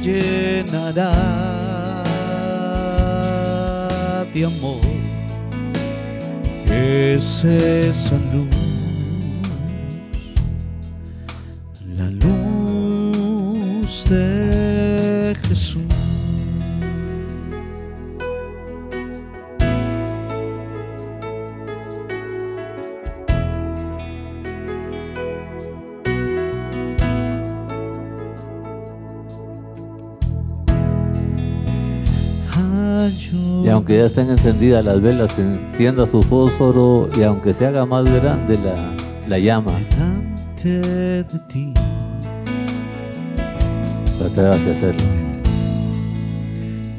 llenará 0.00 1.12
de 4.32 4.44
amor. 4.44 4.80
Es 6.66 7.44
esa 7.44 8.18
aunque 33.84 33.98
ya 33.98 34.06
estén 34.06 34.30
encendidas 34.30 34.82
las 34.82 35.02
velas, 35.02 35.38
encienda 35.38 36.06
su 36.06 36.22
fósforo 36.22 37.10
y 37.18 37.22
aunque 37.22 37.52
se 37.52 37.66
haga 37.66 37.84
más 37.84 38.06
grande 38.06 38.56
la, 38.56 38.96
la 39.28 39.38
llama, 39.38 39.72
delante 39.90 40.80
de 40.80 41.38
ti, 41.50 41.74
atrévase 44.24 44.68
a 44.70 44.72
hacerlo. 44.72 45.04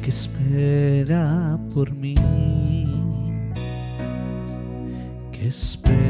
que 0.00 0.10
espera 0.10 1.58
por 1.74 1.90
mí, 1.90 2.14
que 5.32 5.48
espera 5.48 6.06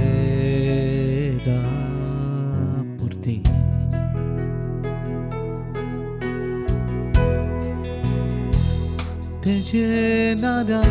Te 9.46 9.62
llenará 9.62 10.82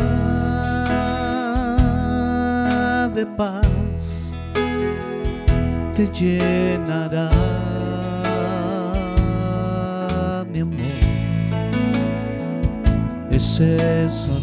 de 3.14 3.26
paz, 3.36 4.34
te 5.94 6.06
llenará 6.06 7.30
de 10.54 10.60
amor. 10.62 10.80
Es 13.30 13.60
esa 13.60 14.40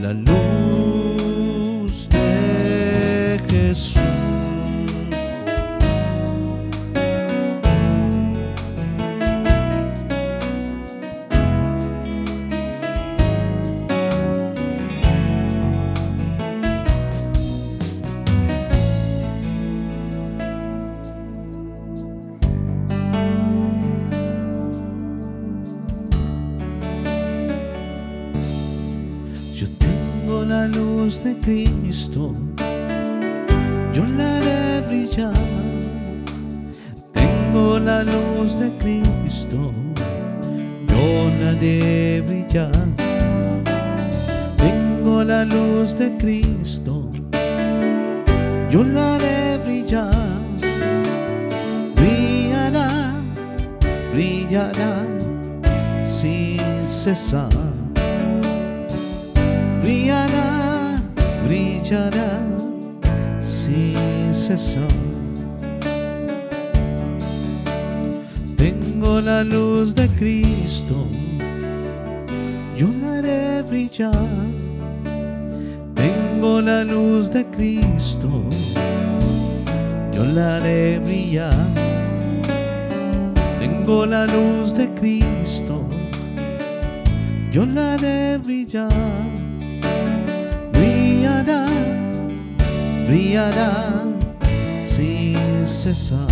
la 0.00 0.12
luz 0.12 0.41
la 30.52 30.66
luz 30.68 31.24
de 31.24 31.32
Cristo, 31.40 32.34
yo 33.94 34.04
la 34.18 34.36
haré 34.36 34.82
brillar. 34.86 35.32
Tengo 37.18 37.78
la 37.78 38.02
luz 38.02 38.50
de 38.62 38.68
Cristo, 38.82 39.72
yo 40.90 41.30
la 41.40 41.50
haré 41.52 42.22
brillar. 42.28 42.84
Tengo 44.64 45.24
la 45.24 45.42
luz 45.54 45.96
de 46.02 46.08
Cristo, 46.22 47.08
yo 48.70 48.84
la 48.84 49.14
haré 49.14 49.58
brillar. 49.64 50.34
Brillará, 51.96 52.88
brillará 54.12 54.94
sin 56.04 56.60
cesar 56.84 57.71
brillará 61.82 62.38
sin 63.44 64.32
cesar. 64.32 64.88
Tengo 68.56 69.20
la 69.20 69.42
luz 69.42 69.94
de 69.94 70.08
Cristo, 70.10 71.06
yo 72.76 72.88
la 73.02 73.18
haré 73.18 73.62
brillar. 73.62 74.28
Tengo 75.94 76.60
la 76.60 76.84
luz 76.84 77.30
de 77.30 77.44
Cristo, 77.46 78.44
yo 80.12 80.24
la 80.24 80.56
haré 80.56 81.00
brillar. 81.00 81.66
Tengo 83.58 84.06
la 84.06 84.26
luz 84.26 84.72
de 84.72 84.88
Cristo, 84.94 85.82
yo 87.50 87.66
la 87.66 87.94
haré 87.94 88.38
brillar 88.38 89.41
brillará 93.06 94.04
sin 94.80 95.66
cesar. 95.66 96.26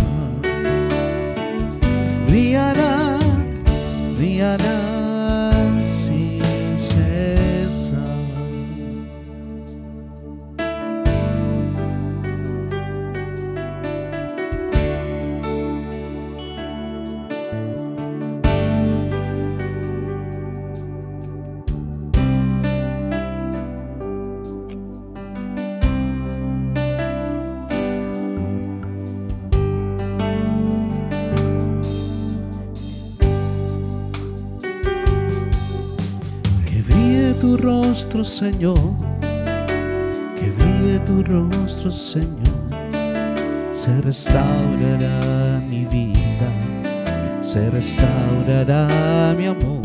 Brillará, 2.27 3.19
brillará 4.17 4.90
rostro, 37.91 38.23
Señor. 38.23 38.95
Que 40.37 40.49
brille 40.49 40.97
tu 41.05 41.21
rostro, 41.23 41.91
Señor. 41.91 42.63
Se 43.73 43.99
restaurará 44.01 45.61
mi 45.67 45.83
vida. 45.85 46.49
Se 47.41 47.69
restaurará 47.69 49.35
mi 49.37 49.47
amor. 49.47 49.81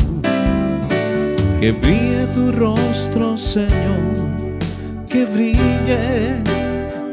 Que 1.59 1.73
brille 1.73 2.25
tu 2.33 2.53
rostro, 2.53 3.37
Señor. 3.37 4.13
Que 5.09 5.25
brille, 5.25 6.41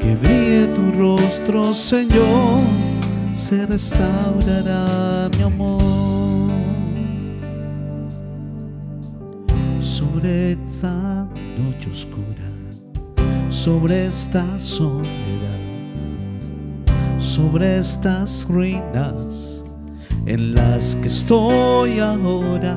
que 0.00 0.14
brille 0.22 0.68
tu 0.76 0.92
rostro, 0.92 1.74
Señor. 1.74 2.60
Se 3.32 3.66
restaurará 3.66 5.28
mi 5.36 5.42
amor. 5.42 6.03
Sobre 10.14 10.52
esta 10.52 11.26
noche 11.58 11.90
oscura, 11.90 13.48
sobre 13.48 14.06
esta 14.06 14.44
soledad, 14.60 15.58
sobre 17.18 17.78
estas 17.78 18.46
ruinas 18.48 19.60
en 20.26 20.54
las 20.54 20.94
que 20.96 21.08
estoy 21.08 21.98
ahora. 21.98 22.76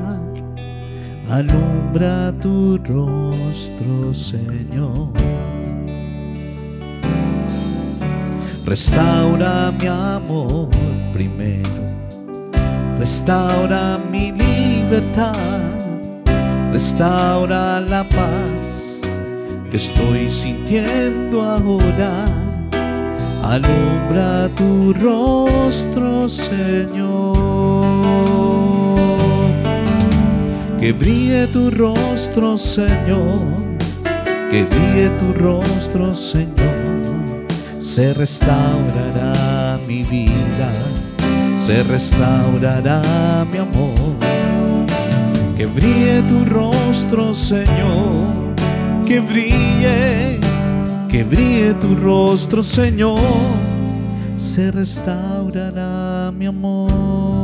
Alumbra 1.29 2.33
tu 2.41 2.79
rostro, 2.79 4.13
Señor. 4.15 5.09
Restaura 8.65 9.71
mi 9.79 9.85
amor 9.85 10.69
primero, 11.13 11.69
restaura 12.97 13.99
mi 14.11 14.31
libertad 14.31 15.76
restaura 16.71 17.79
la 17.79 18.07
paz 18.07 18.99
que 19.69 19.77
estoy 19.77 20.29
sintiendo 20.29 21.41
ahora. 21.41 22.25
Alumbra 23.43 24.49
tu 24.55 24.93
rostro, 24.93 26.27
Señor. 26.27 27.37
Que 30.79 30.91
brille 30.91 31.47
tu 31.47 31.71
rostro, 31.71 32.57
Señor. 32.57 33.39
Que 34.51 34.63
brille 34.63 35.09
tu 35.19 35.33
rostro, 35.33 36.13
Señor. 36.13 37.47
Se 37.79 38.13
restaurará 38.13 39.79
mi 39.87 40.03
vida. 40.03 40.71
Se 41.57 41.83
restaurará 41.83 43.45
mi 43.51 43.57
amor 43.57 44.26
que 45.57 45.65
brille 45.65 46.21
tu 46.29 46.45
rostro, 46.53 47.33
Señor, 47.33 48.53
que 49.07 49.19
brille, 49.19 50.39
que 51.09 51.23
brille 51.23 51.73
tu 51.81 51.95
rostro, 51.95 52.61
Señor, 52.61 53.19
se 54.37 54.69
restaurará 54.69 56.31
mi 56.31 56.45
amor. 56.45 57.36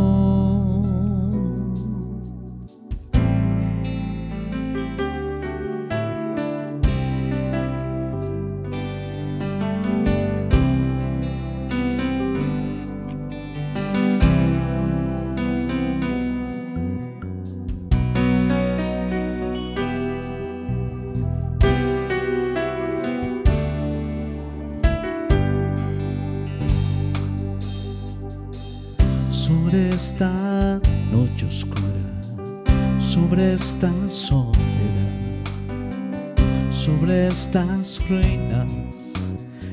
Ruinas 38.08 38.71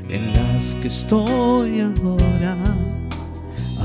en 0.09 0.33
las 0.33 0.75
que 0.77 0.89
estoy 0.89 1.81
ahora. 1.81 2.57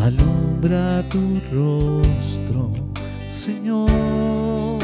Alumbra 0.03 1.07
tu 1.09 1.41
rostro, 1.51 2.71
Señor. 3.27 4.79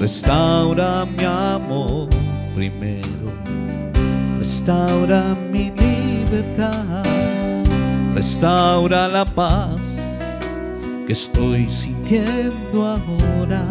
Restaura 0.00 1.06
mi 1.06 1.24
amor 1.24 2.08
primero. 2.54 3.32
Restaura 4.38 5.36
mi 5.52 5.70
libertad. 5.70 7.04
Restaura 8.14 9.08
la 9.08 9.24
paz 9.24 10.00
que 11.06 11.12
estoy 11.12 11.68
sintiendo 12.04 12.84
ahora. 12.84 13.64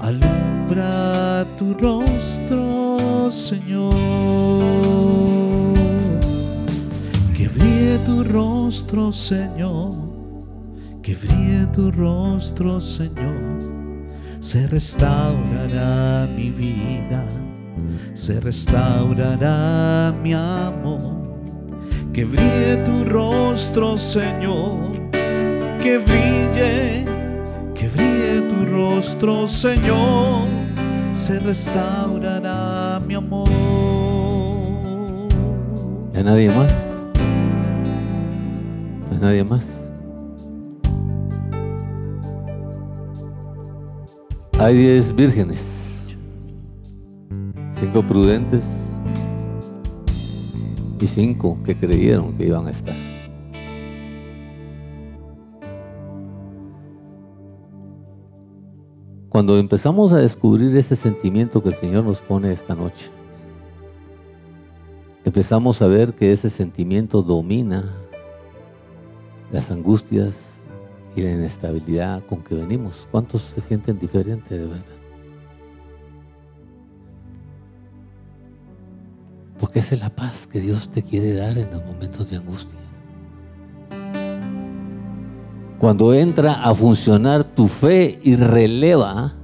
Alumbra 0.00 1.46
tu 1.56 1.74
rostro, 1.74 3.30
Señor. 3.30 3.94
Que 7.34 7.48
brille 7.48 7.98
tu 8.06 8.24
rostro, 8.24 9.12
Señor. 9.12 9.92
Que 11.02 11.14
brille 11.14 11.66
tu 11.72 11.90
rostro, 11.92 12.80
Señor. 12.80 13.60
Se 14.40 14.66
restaurará 14.66 16.28
mi 16.36 16.50
vida. 16.50 17.24
Se 18.14 18.40
restaurará 18.40 20.12
mi 20.22 20.34
amor. 20.34 21.38
Que 22.12 22.24
brille 22.24 22.76
tu 22.84 23.04
rostro, 23.04 23.96
Señor. 23.96 25.02
Que 25.82 25.98
brille, 25.98 27.01
rostro, 28.72 29.46
Señor 29.46 30.48
se 31.12 31.38
restaurará 31.38 32.98
mi 33.06 33.14
amor. 33.14 33.48
¿A 36.14 36.22
nadie 36.22 36.48
más? 36.48 36.72
¿A 39.10 39.14
nadie 39.20 39.44
más? 39.44 39.66
Hay 44.58 44.76
diez 44.76 45.14
vírgenes, 45.14 46.16
cinco 47.78 48.02
prudentes 48.02 48.64
y 51.00 51.06
cinco 51.06 51.58
que 51.64 51.76
creyeron 51.76 52.32
que 52.38 52.46
iban 52.46 52.68
a 52.68 52.70
estar. 52.70 53.11
Cuando 59.32 59.56
empezamos 59.56 60.12
a 60.12 60.18
descubrir 60.18 60.76
ese 60.76 60.94
sentimiento 60.94 61.62
que 61.62 61.70
el 61.70 61.74
Señor 61.74 62.04
nos 62.04 62.20
pone 62.20 62.52
esta 62.52 62.74
noche, 62.74 63.08
empezamos 65.24 65.80
a 65.80 65.86
ver 65.86 66.12
que 66.12 66.32
ese 66.32 66.50
sentimiento 66.50 67.22
domina 67.22 67.82
las 69.50 69.70
angustias 69.70 70.50
y 71.16 71.22
la 71.22 71.30
inestabilidad 71.30 72.22
con 72.26 72.42
que 72.42 72.56
venimos. 72.56 73.08
¿Cuántos 73.10 73.40
se 73.40 73.62
sienten 73.62 73.98
diferentes 73.98 74.50
de 74.50 74.66
verdad? 74.66 74.84
Porque 79.58 79.78
esa 79.78 79.94
es 79.94 80.00
la 80.02 80.14
paz 80.14 80.46
que 80.46 80.60
Dios 80.60 80.90
te 80.90 81.02
quiere 81.02 81.32
dar 81.32 81.56
en 81.56 81.70
los 81.70 81.82
momentos 81.86 82.30
de 82.30 82.36
angustia. 82.36 82.81
Cuando 85.82 86.14
entra 86.14 86.62
a 86.62 86.72
funcionar 86.76 87.42
tu 87.42 87.66
fe 87.66 88.20
y 88.22 88.36
releva 88.36 89.34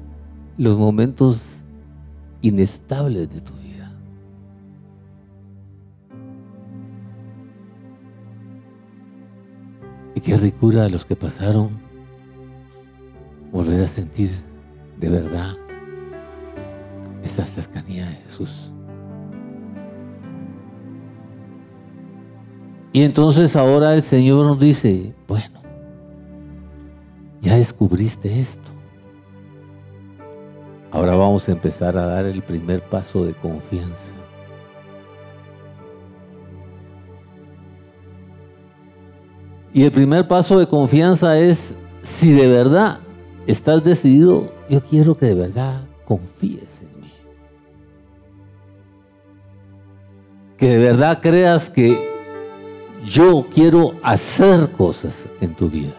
los 0.57 0.79
momentos 0.79 1.41
inestables 2.43 3.29
de 3.29 3.41
tu 3.41 3.53
vida. 3.55 3.91
Y 10.15 10.21
qué 10.21 10.37
ricura 10.37 10.85
a 10.85 10.89
los 10.89 11.05
que 11.05 11.17
pasaron 11.17 11.71
volver 13.51 13.83
a 13.83 13.89
sentir 13.89 14.31
de 14.97 15.09
verdad 15.09 15.57
esa 17.25 17.47
cercanía 17.47 18.07
de 18.07 18.15
Jesús. 18.15 18.71
Y 22.93 23.03
entonces 23.03 23.57
ahora 23.57 23.93
el 23.95 24.03
Señor 24.03 24.47
nos 24.47 24.61
dice, 24.61 25.17
bueno, 25.27 25.58
ya 27.41 27.57
descubriste 27.57 28.41
esto. 28.41 28.71
Ahora 30.91 31.17
vamos 31.17 31.49
a 31.49 31.53
empezar 31.53 31.97
a 31.97 32.07
dar 32.07 32.25
el 32.25 32.43
primer 32.43 32.81
paso 32.83 33.25
de 33.25 33.35
confianza. 33.35 34.13
Y 39.73 39.85
el 39.85 39.93
primer 39.93 40.27
paso 40.27 40.59
de 40.59 40.67
confianza 40.67 41.39
es 41.39 41.75
si 42.03 42.33
de 42.33 42.49
verdad 42.49 43.01
estás 43.47 43.85
decidido 43.85 44.51
yo 44.69 44.83
quiero 44.83 45.17
que 45.17 45.27
de 45.27 45.35
verdad 45.35 45.83
confíes 46.05 46.81
en 46.83 47.01
mí. 47.01 47.13
Que 50.57 50.71
de 50.71 50.79
verdad 50.79 51.21
creas 51.21 51.71
que 51.71 51.99
yo 53.05 53.47
quiero 53.55 53.95
hacer 54.03 54.71
cosas 54.73 55.27
en 55.41 55.55
tu 55.55 55.71
vida. 55.71 55.95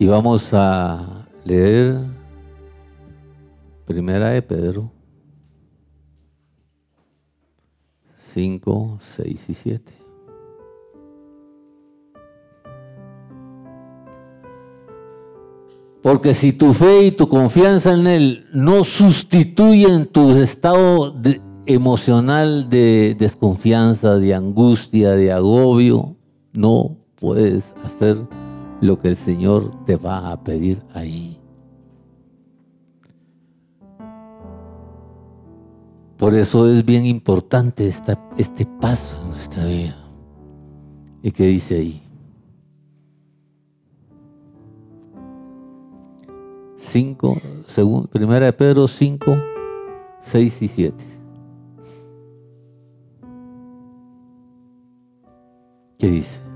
Y 0.00 0.06
vamos 0.06 0.54
a 0.54 1.26
leer 1.44 1.98
Primera 3.84 4.28
de 4.28 4.42
Pedro 4.42 4.92
5, 8.16 8.98
6 9.00 9.48
y 9.48 9.54
7. 9.54 9.92
Porque 16.00 16.32
si 16.32 16.52
tu 16.52 16.72
fe 16.74 17.06
y 17.06 17.10
tu 17.10 17.28
confianza 17.28 17.92
en 17.92 18.06
Él 18.06 18.46
no 18.52 18.84
sustituyen 18.84 20.06
tu 20.06 20.30
estado 20.36 21.12
emocional 21.66 22.70
de 22.70 23.16
desconfianza, 23.18 24.16
de 24.16 24.32
angustia, 24.32 25.16
de 25.16 25.32
agobio, 25.32 26.14
no 26.52 26.96
puedes 27.16 27.74
hacer 27.82 28.16
lo 28.80 28.98
que 28.98 29.08
el 29.08 29.16
Señor 29.16 29.84
te 29.84 29.96
va 29.96 30.30
a 30.30 30.42
pedir 30.42 30.82
ahí. 30.94 31.38
Por 36.16 36.34
eso 36.34 36.68
es 36.68 36.84
bien 36.84 37.06
importante 37.06 37.86
este 37.86 38.66
paso 38.80 39.20
en 39.22 39.30
nuestra 39.30 39.64
vida. 39.64 39.96
¿Y 41.22 41.30
qué 41.30 41.46
dice 41.46 41.76
ahí? 41.76 42.02
5, 46.78 47.36
primera 48.10 48.46
de 48.46 48.52
Pedro 48.52 48.88
5, 48.88 49.36
6 50.22 50.62
y 50.62 50.68
7. 50.68 51.04
¿Qué 55.98 56.08
dice? 56.08 56.47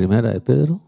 Primera 0.00 0.30
de 0.30 0.40
Pedro. 0.40 0.80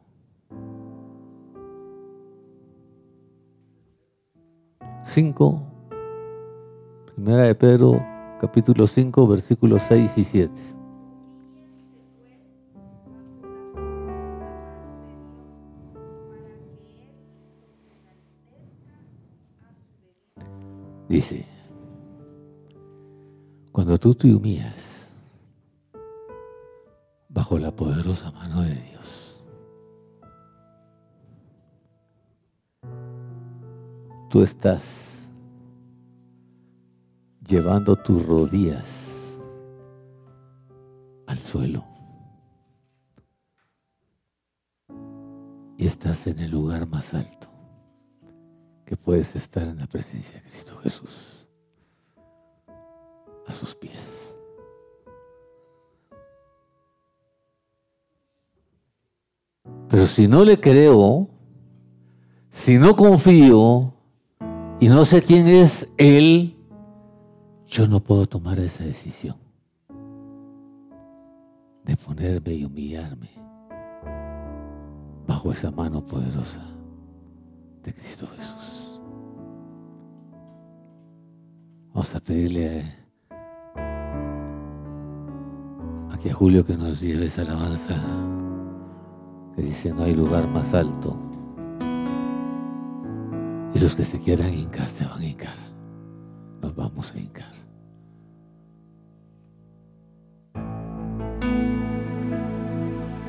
Cinco. 5.04 5.62
Primera 7.14 7.42
de 7.42 7.54
Pedro, 7.54 8.02
capítulo 8.40 8.86
5, 8.86 9.28
versículos 9.28 9.82
6 9.86 10.16
y 10.16 10.24
7. 10.24 10.52
Dice, 21.10 21.44
cuando 23.72 23.98
tú 23.98 24.14
te 24.14 24.34
humillas, 24.34 24.91
bajo 27.32 27.58
la 27.58 27.70
poderosa 27.70 28.30
mano 28.30 28.62
de 28.62 28.74
Dios. 28.74 29.42
Tú 34.28 34.42
estás 34.42 35.28
llevando 37.46 37.96
tus 37.96 38.24
rodillas 38.24 39.38
al 41.26 41.38
suelo 41.38 41.84
y 45.76 45.86
estás 45.86 46.26
en 46.26 46.38
el 46.38 46.50
lugar 46.50 46.86
más 46.86 47.12
alto 47.14 47.48
que 48.86 48.96
puedes 48.96 49.34
estar 49.36 49.64
en 49.64 49.78
la 49.78 49.86
presencia 49.86 50.34
de 50.34 50.42
Cristo 50.48 50.78
Jesús 50.82 51.48
a 53.46 53.52
sus 53.52 53.74
pies. 53.74 54.21
Pero 59.92 60.06
si 60.06 60.26
no 60.26 60.42
le 60.42 60.58
creo, 60.58 61.28
si 62.48 62.78
no 62.78 62.96
confío 62.96 63.92
y 64.80 64.88
no 64.88 65.04
sé 65.04 65.20
quién 65.20 65.46
es 65.46 65.86
Él, 65.98 66.56
yo 67.66 67.86
no 67.86 68.00
puedo 68.00 68.24
tomar 68.24 68.58
esa 68.58 68.84
decisión 68.84 69.36
de 71.84 71.94
ponerme 71.94 72.54
y 72.54 72.64
humillarme 72.64 73.28
bajo 75.26 75.52
esa 75.52 75.70
mano 75.70 76.02
poderosa 76.02 76.64
de 77.82 77.92
Cristo 77.92 78.26
Jesús. 78.34 78.98
Vamos 81.88 82.14
a 82.14 82.20
pedirle 82.20 82.94
aquí 86.10 86.30
a 86.30 86.34
Julio 86.34 86.64
que 86.64 86.78
nos 86.78 86.98
lleve 86.98 87.26
esa 87.26 87.42
alabanza 87.42 88.31
que 89.54 89.62
dice 89.62 89.92
no 89.92 90.04
hay 90.04 90.14
lugar 90.14 90.48
más 90.48 90.72
alto. 90.74 91.16
Y 93.74 93.78
los 93.78 93.94
que 93.94 94.04
se 94.04 94.18
quieran 94.18 94.52
hincar 94.52 94.88
se 94.88 95.04
van 95.04 95.20
a 95.20 95.26
hincar. 95.26 95.56
Nos 96.60 96.74
vamos 96.74 97.12
a 97.12 97.18
hincar. 97.18 97.52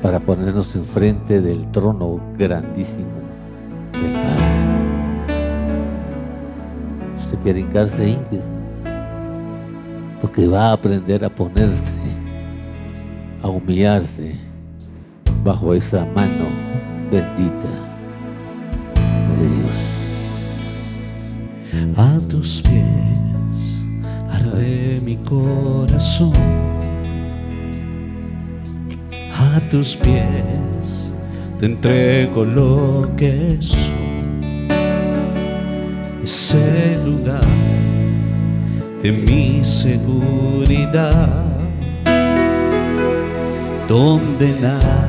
Para 0.02 0.20
ponernos 0.20 0.74
enfrente 0.76 1.40
del 1.40 1.70
trono 1.70 2.20
grandísimo 2.36 3.08
del 3.92 4.12
Padre. 4.12 4.44
Si 7.16 7.24
usted 7.24 7.38
quiere 7.38 7.60
hincarse, 7.60 8.08
hínquese. 8.08 8.50
Porque 10.20 10.46
va 10.46 10.68
a 10.68 10.72
aprender 10.74 11.24
a 11.24 11.30
ponerse, 11.30 11.98
a 13.42 13.48
humillarse 13.48 14.53
bajo 15.44 15.74
esa 15.74 16.06
mano 16.06 16.46
bendita 17.10 17.68
de 19.38 19.46
Dios. 19.56 19.78
A 21.98 22.18
tus 22.28 22.62
pies 22.62 23.84
arde 24.30 25.00
mi 25.04 25.16
corazón. 25.16 26.32
A 29.36 29.60
tus 29.70 29.96
pies 29.96 31.12
te 31.60 31.66
entrego 31.66 32.44
lo 32.44 33.10
que 33.16 33.58
soy. 33.60 33.92
Ese 36.22 36.98
lugar 37.04 37.44
de 39.02 39.12
mi 39.12 39.62
seguridad 39.62 41.44
donde 43.86 44.58
nadie 44.58 45.03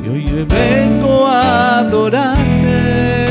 y 0.03 0.09
hoy 0.09 0.45
vengo 0.49 1.27
a 1.27 1.79
adorarte. 1.81 3.30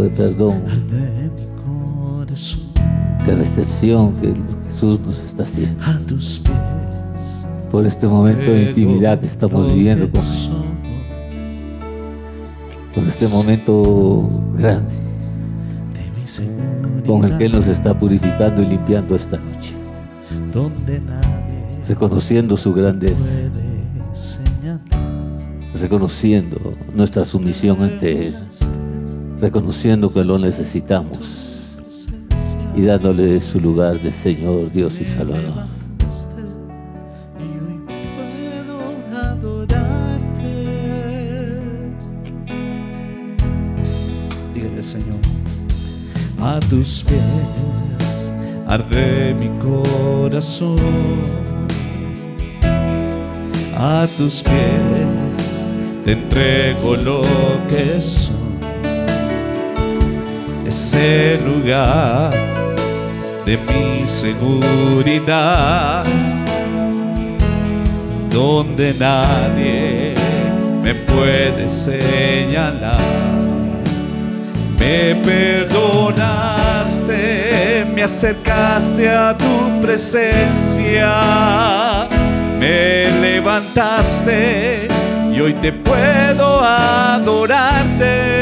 de 0.00 0.10
perdón, 0.10 0.62
de 3.26 3.34
recepción 3.34 4.12
que 4.14 4.34
Jesús 4.66 5.00
nos 5.00 5.18
está 5.20 5.42
haciendo. 5.42 5.82
Por 7.70 7.86
este 7.86 8.06
momento 8.06 8.52
de 8.52 8.70
intimidad 8.70 9.20
que 9.20 9.26
estamos 9.26 9.74
viviendo 9.74 10.08
con. 10.10 10.22
Por 12.94 13.08
este 13.08 13.28
momento 13.28 14.28
grande 14.56 15.06
con 17.06 17.24
el 17.24 17.38
que 17.38 17.46
Él 17.46 17.52
nos 17.52 17.66
está 17.66 17.96
purificando 17.98 18.62
y 18.62 18.66
limpiando 18.66 19.14
esta 19.14 19.38
noche. 19.38 19.72
Reconociendo 21.88 22.56
su 22.56 22.74
grandeza. 22.74 23.24
Reconociendo 25.74 26.74
nuestra 26.94 27.24
sumisión 27.24 27.82
ante 27.82 28.28
Él. 28.28 28.36
Reconociendo 29.40 30.12
que 30.12 30.24
lo 30.24 30.38
necesitamos. 30.38 31.18
Y 32.74 32.82
dándole 32.82 33.40
su 33.40 33.60
lugar 33.60 34.00
de 34.02 34.12
Señor, 34.12 34.70
Dios 34.72 35.00
y 35.00 35.04
Salvador. 35.04 35.66
Dígale, 44.54 44.82
Señor, 44.82 45.20
a 46.40 46.60
tus 46.60 47.04
pies 47.04 47.66
arde 48.66 49.34
mi 49.34 49.48
corazón. 49.58 50.76
A 53.76 54.06
tus 54.16 54.42
pies 54.42 55.72
te 56.04 56.12
entrego 56.12 56.96
lo 56.96 57.22
que 57.68 58.00
soy. 58.00 58.45
Ese 60.66 61.38
lugar 61.44 62.32
de 63.44 63.56
mi 63.56 64.06
seguridad, 64.06 66.04
donde 68.30 68.94
nadie 68.98 70.14
me 70.82 70.94
puede 70.94 71.68
señalar 71.68 73.26
me 74.86 75.14
perdonaste, 75.16 76.34
me 77.92 78.02
acercaste 78.04 79.08
a 79.10 79.36
tu 79.36 79.80
presencia, 79.82 81.12
me 82.58 83.10
levantaste 83.20 84.86
y 85.32 85.40
hoy 85.40 85.54
te 85.54 85.72
puedo 85.72 86.60
adorarte. 86.62 88.35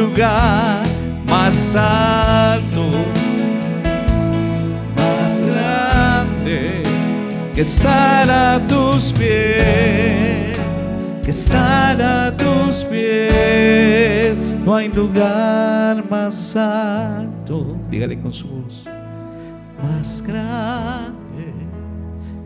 Lugar 0.00 0.82
más 1.26 1.76
alto, 1.76 2.86
más 4.96 5.42
grande 5.42 6.82
que 7.54 7.60
estar 7.60 8.30
a 8.30 8.66
tus 8.66 9.12
pies 9.12 10.40
que 11.30 11.30
estar 11.30 12.02
a 12.02 12.36
tus 12.36 12.84
pies. 12.86 14.36
No 14.64 14.74
hay 14.74 14.88
lugar 14.88 16.04
más 16.10 16.56
alto, 16.56 17.76
dígale 17.88 18.20
con 18.20 18.32
su 18.32 18.48
voz, 18.48 18.84
más 19.80 20.22
grande 20.22 21.52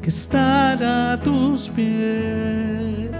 que 0.02 0.08
estar 0.08 0.82
a 0.82 1.18
tus 1.22 1.70
pies, 1.70 3.10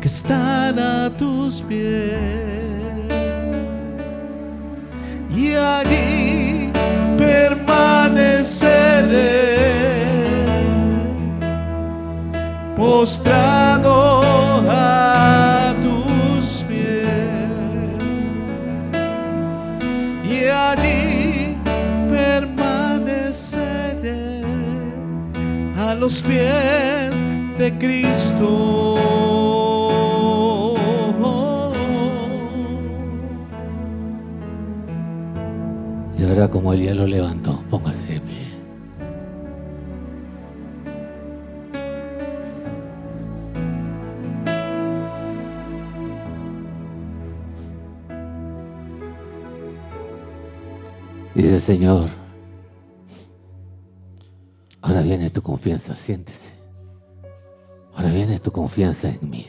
que 0.00 0.06
estar 0.06 0.78
a 0.78 1.10
tus 1.16 1.62
pies. 1.62 2.81
Y 5.34 5.54
allí 5.54 6.70
permaneceré 7.16 8.52
postrado 12.76 14.62
a 14.68 15.74
tus 15.80 16.62
pies 16.68 17.48
y 20.22 20.44
allí 20.46 21.56
permaneceré 22.10 24.42
a 25.78 25.94
los 25.94 26.20
pies 26.22 27.14
de 27.58 27.72
Cristo. 27.78 29.31
Ahora 36.42 36.50
como 36.50 36.74
ya 36.74 36.92
lo 36.92 37.06
levantó, 37.06 37.62
póngase 37.70 38.04
de 38.04 38.20
pie. 38.20 38.48
Dice 51.36 51.60
Señor, 51.60 52.08
ahora 54.80 55.02
viene 55.02 55.30
tu 55.30 55.42
confianza, 55.42 55.94
siéntese. 55.94 56.50
Ahora 57.94 58.10
viene 58.10 58.40
tu 58.40 58.50
confianza 58.50 59.10
en 59.10 59.30
mí, 59.30 59.46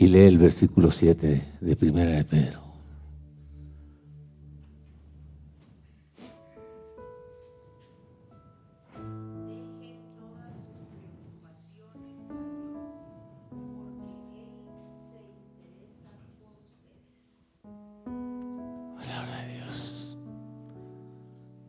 Y 0.00 0.06
lee 0.06 0.20
el 0.20 0.38
versículo 0.38 0.90
7 0.90 1.42
de 1.60 1.76
Primera 1.76 2.12
de 2.12 2.24
Pedro. 2.24 2.60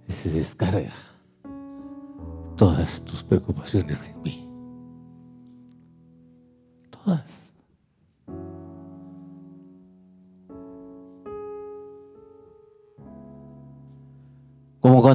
se 0.07 0.29
descarga 0.29 0.93
todas 2.55 3.01
tus 3.01 3.23
preocupaciones 3.23 4.05
en 4.05 4.21
mí. 4.21 4.40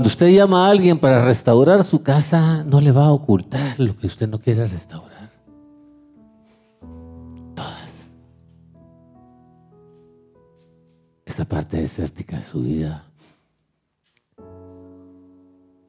Cuando 0.07 0.15
usted 0.15 0.37
llama 0.37 0.65
a 0.65 0.71
alguien 0.71 1.01
para 1.01 1.25
restaurar 1.25 1.83
su 1.83 2.01
casa, 2.01 2.63
no 2.63 2.81
le 2.81 2.93
va 2.93 3.07
a 3.07 3.13
ocultar 3.13 3.81
lo 3.81 3.97
que 3.97 4.07
usted 4.07 4.29
no 4.29 4.39
quiere 4.39 4.65
restaurar. 4.65 5.33
Todas. 7.57 8.09
Esa 11.25 11.45
parte 11.45 11.79
desértica 11.79 12.39
de 12.39 12.45
su 12.45 12.63
vida 12.63 13.05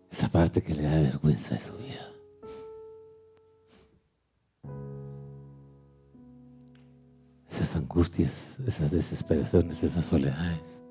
esa 0.10 0.28
parte 0.30 0.64
que 0.64 0.74
le 0.74 0.82
da 0.82 1.00
vergüenza 1.00 1.54
de 1.54 1.62
su 1.62 1.74
vida. 1.74 2.10
Esas 7.52 7.76
angustias, 7.76 8.58
esas 8.66 8.90
desesperaciones, 8.90 9.84
esas 9.84 10.06
soledades, 10.06 10.82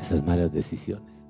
esas 0.00 0.24
malas 0.24 0.50
decisiones. 0.50 1.23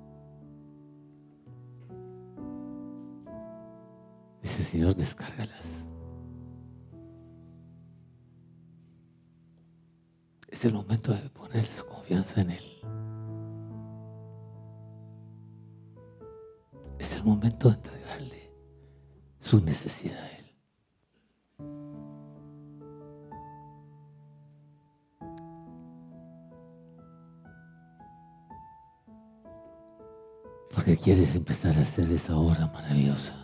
Señor, 4.64 4.94
descárgalas. 4.96 5.84
Es 10.48 10.64
el 10.64 10.72
momento 10.72 11.12
de 11.12 11.28
poner 11.30 11.64
su 11.66 11.84
confianza 11.84 12.40
en 12.40 12.50
Él. 12.50 12.64
Es 16.98 17.14
el 17.14 17.24
momento 17.24 17.68
de 17.68 17.74
entregarle 17.74 18.52
su 19.40 19.60
necesidad 19.60 20.18
a 20.18 20.28
Él. 20.28 20.34
Porque 30.74 30.96
quieres 30.96 31.34
empezar 31.34 31.76
a 31.76 31.82
hacer 31.82 32.10
esa 32.10 32.36
obra 32.36 32.66
maravillosa. 32.72 33.43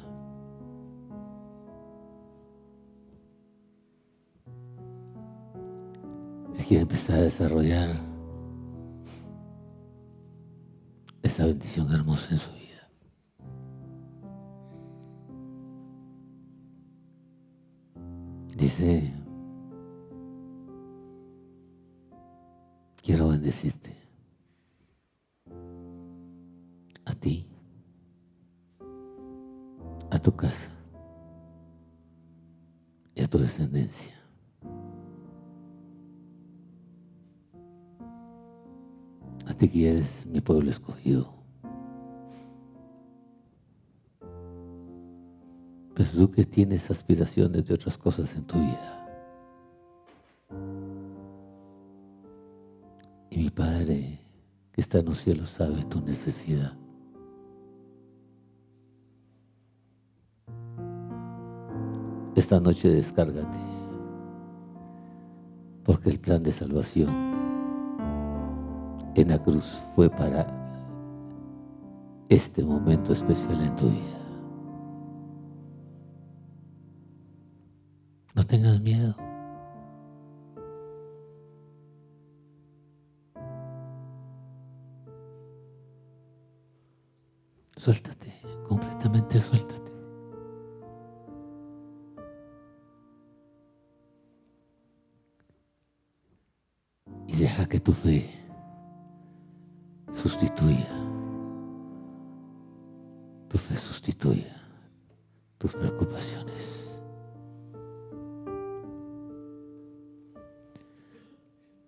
Quiere 6.70 6.82
empezar 6.82 7.18
a 7.18 7.22
desarrollar 7.22 8.00
esa 11.20 11.44
bendición 11.44 11.92
hermosa 11.92 12.28
en 12.30 12.38
su 12.38 12.50
vida. 12.52 12.88
Dice, 18.56 19.12
quiero 23.02 23.30
bendecirte 23.30 23.96
a 27.04 27.14
ti, 27.14 27.48
a 30.08 30.20
tu 30.20 30.36
casa 30.36 30.70
y 33.16 33.22
a 33.22 33.26
tu 33.26 33.38
descendencia. 33.38 34.19
A 39.60 39.62
ti 39.62 39.68
que 39.68 39.90
eres 39.90 40.24
mi 40.24 40.40
pueblo 40.40 40.70
escogido. 40.70 41.34
Pero 45.94 46.10
tú 46.16 46.30
que 46.30 46.46
tienes 46.46 46.90
aspiraciones 46.90 47.66
de 47.66 47.74
otras 47.74 47.98
cosas 47.98 48.34
en 48.36 48.44
tu 48.44 48.58
vida. 48.58 49.06
Y 53.28 53.36
mi 53.36 53.50
Padre 53.50 54.18
que 54.72 54.80
está 54.80 55.00
en 55.00 55.04
los 55.04 55.18
cielos 55.18 55.50
sabe 55.50 55.84
tu 55.84 56.00
necesidad. 56.00 56.72
Esta 62.34 62.58
noche 62.60 62.88
descárgate, 62.88 63.58
porque 65.84 66.08
el 66.08 66.18
plan 66.18 66.42
de 66.42 66.50
salvación 66.52 67.29
en 69.20 69.28
la 69.28 69.38
cruz 69.42 69.82
fue 69.94 70.08
para 70.08 70.46
este 72.28 72.64
momento 72.64 73.12
especial 73.12 73.60
en 73.60 73.76
tu 73.76 73.90
vida. 73.90 74.20
No 78.34 78.46
tengas 78.46 78.80
miedo. 78.80 79.14
Suéltate, 87.76 88.32
completamente 88.68 89.40
suéltate. 89.40 89.90
Y 97.26 97.36
deja 97.36 97.66
que 97.66 97.80
tu 97.80 97.92
fe 97.92 98.39
sustituya, 100.20 100.86
tu 103.48 103.56
fe 103.56 103.76
sustituya 103.76 104.54
tus 105.56 105.72
preocupaciones. 105.72 106.98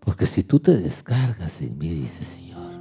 Porque 0.00 0.26
si 0.26 0.42
tú 0.42 0.58
te 0.60 0.78
descargas 0.78 1.60
en 1.60 1.76
mí, 1.76 1.90
dice 1.90 2.24
Señor, 2.24 2.72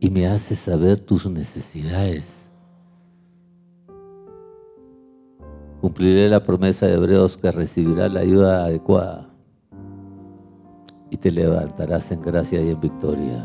y 0.00 0.10
me 0.10 0.26
haces 0.26 0.58
saber 0.58 0.98
tus 0.98 1.26
necesidades, 1.30 2.50
cumpliré 5.80 6.28
la 6.28 6.42
promesa 6.42 6.86
de 6.86 6.94
Hebreos 6.94 7.36
que 7.36 7.52
recibirá 7.52 8.08
la 8.08 8.20
ayuda 8.20 8.64
adecuada 8.64 9.31
te 11.22 11.30
levantarás 11.30 12.10
en 12.10 12.20
gracia 12.20 12.60
y 12.60 12.70
en 12.70 12.80
victoria. 12.80 13.44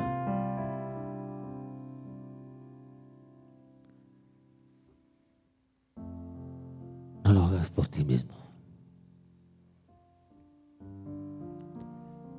No 7.24 7.34
lo 7.34 7.44
hagas 7.44 7.70
por 7.70 7.88
ti 7.88 8.04
mismo. 8.04 8.34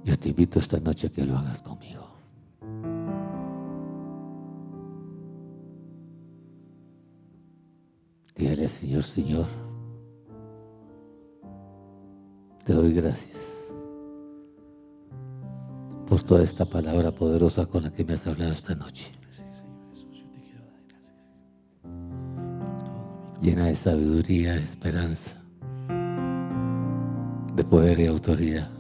Yo 0.03 0.19
te 0.19 0.31
invito 0.31 0.59
esta 0.59 0.81
noche 0.81 1.07
a 1.07 1.11
que 1.11 1.25
lo 1.25 1.39
hagas 1.39 1.63
conmigo. 1.63 2.09
Dígale 8.35 8.69
Señor, 8.69 9.03
Señor, 9.05 9.47
te 12.65 12.73
doy 12.73 12.93
gracias 12.93 13.58
por 16.09 16.23
toda 16.23 16.43
esta 16.43 16.65
palabra 16.65 17.13
poderosa 17.13 17.67
con 17.67 17.83
la 17.83 17.93
que 17.93 18.05
me 18.05 18.15
has 18.15 18.27
hablado 18.27 18.53
esta 18.53 18.75
noche. 18.75 19.13
Llena 23.43 23.67
de 23.67 23.77
sabiduría, 23.77 24.55
de 24.55 24.63
esperanza, 24.63 25.37
de 27.55 27.65
poder 27.65 28.01
y 28.01 28.07
autoridad. 28.07 28.71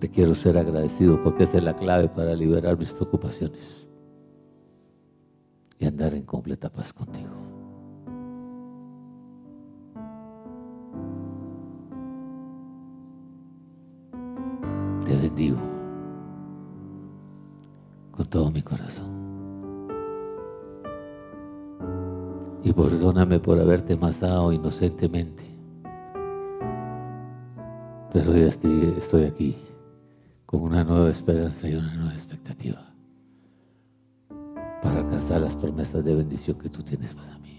Te 0.00 0.08
quiero 0.08 0.34
ser 0.34 0.56
agradecido 0.56 1.22
porque 1.22 1.44
esa 1.44 1.58
es 1.58 1.64
la 1.64 1.76
clave 1.76 2.08
para 2.08 2.34
liberar 2.34 2.78
mis 2.78 2.92
preocupaciones 2.92 3.86
y 5.78 5.86
andar 5.86 6.14
en 6.14 6.22
completa 6.22 6.70
paz 6.70 6.92
contigo. 6.92 7.57
Bendigo 15.38 15.58
con 18.10 18.26
todo 18.26 18.50
mi 18.50 18.60
corazón. 18.60 19.06
Y 22.64 22.72
perdóname 22.72 23.38
por 23.38 23.60
haberte 23.60 23.96
masado 23.96 24.52
inocentemente. 24.52 25.44
Pero 28.12 28.32
ya 28.32 28.48
estoy, 28.48 28.94
estoy 28.98 29.24
aquí 29.24 29.56
con 30.44 30.62
una 30.62 30.82
nueva 30.82 31.10
esperanza 31.10 31.68
y 31.68 31.74
una 31.74 31.94
nueva 31.94 32.14
expectativa 32.14 32.84
para 34.82 34.98
alcanzar 34.98 35.40
las 35.40 35.54
promesas 35.54 36.04
de 36.04 36.16
bendición 36.16 36.58
que 36.58 36.68
tú 36.68 36.82
tienes 36.82 37.14
para 37.14 37.38
mí. 37.38 37.57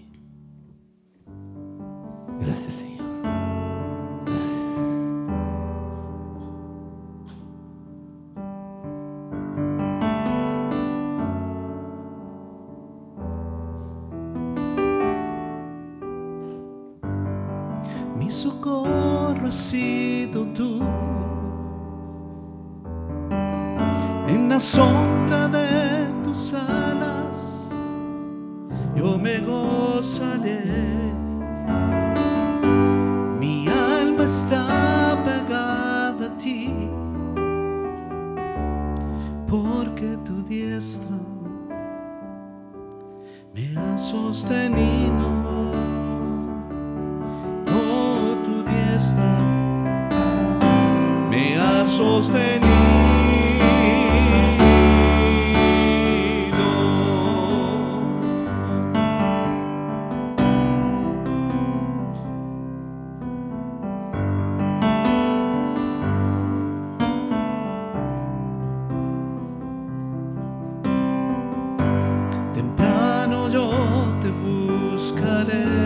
buscaré. 75.10 75.79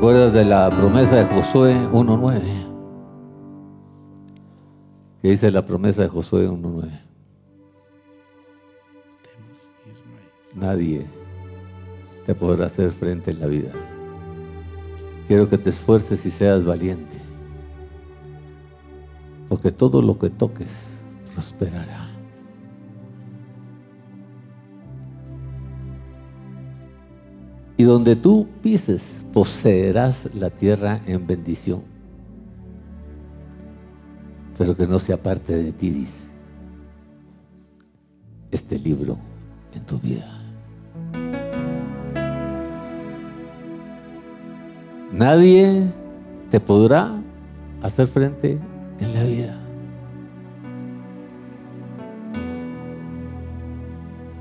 ¿Te 0.00 0.06
recuerdas 0.06 0.32
de 0.32 0.44
la 0.46 0.70
promesa 0.70 1.16
de 1.16 1.24
Josué 1.26 1.74
1.9? 1.92 2.40
¿Qué 5.20 5.28
dice 5.28 5.50
la 5.50 5.66
promesa 5.66 6.00
de 6.00 6.08
Josué 6.08 6.48
1.9? 6.48 6.88
Nadie 10.54 11.06
te 12.24 12.34
podrá 12.34 12.64
hacer 12.64 12.92
frente 12.92 13.32
en 13.32 13.40
la 13.40 13.46
vida. 13.46 13.72
Quiero 15.28 15.50
que 15.50 15.58
te 15.58 15.68
esfuerces 15.68 16.24
y 16.24 16.30
seas 16.30 16.64
valiente. 16.64 17.18
Porque 19.50 19.70
todo 19.70 20.00
lo 20.00 20.18
que 20.18 20.30
toques 20.30 20.98
prosperará. 21.34 22.09
Y 27.80 27.82
donde 27.82 28.14
tú 28.14 28.46
pises, 28.62 29.24
poseerás 29.32 30.28
la 30.34 30.50
tierra 30.50 31.00
en 31.06 31.26
bendición. 31.26 31.80
Pero 34.58 34.76
que 34.76 34.86
no 34.86 34.98
sea 34.98 35.16
parte 35.16 35.56
de 35.56 35.72
ti, 35.72 35.88
dice, 35.88 36.12
este 38.50 38.78
libro 38.78 39.16
en 39.72 39.82
tu 39.84 39.98
vida. 39.98 40.30
Nadie 45.10 45.84
te 46.50 46.60
podrá 46.60 47.14
hacer 47.80 48.08
frente 48.08 48.58
en 49.00 49.14
la 49.14 49.22
vida. 49.24 49.69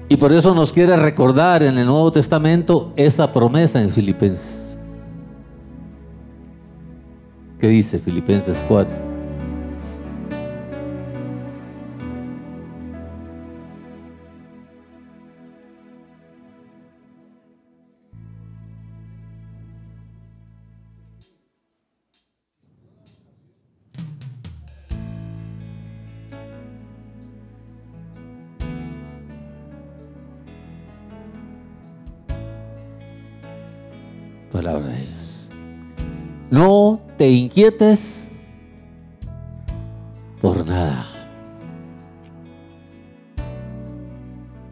Y 0.09 0.17
por 0.17 0.33
eso 0.33 0.55
nos 0.55 0.73
quiere 0.73 0.95
recordar 0.95 1.61
en 1.61 1.77
el 1.77 1.85
Nuevo 1.85 2.11
Testamento 2.11 2.91
esa 2.95 3.31
promesa 3.31 3.79
en 3.79 3.91
Filipenses. 3.91 4.57
¿Qué 7.61 7.67
dice 7.67 7.99
Filipenses 7.99 8.57
4? 8.67 9.08
Inquietes 37.59 38.29
por 40.41 40.65
nada. 40.65 41.05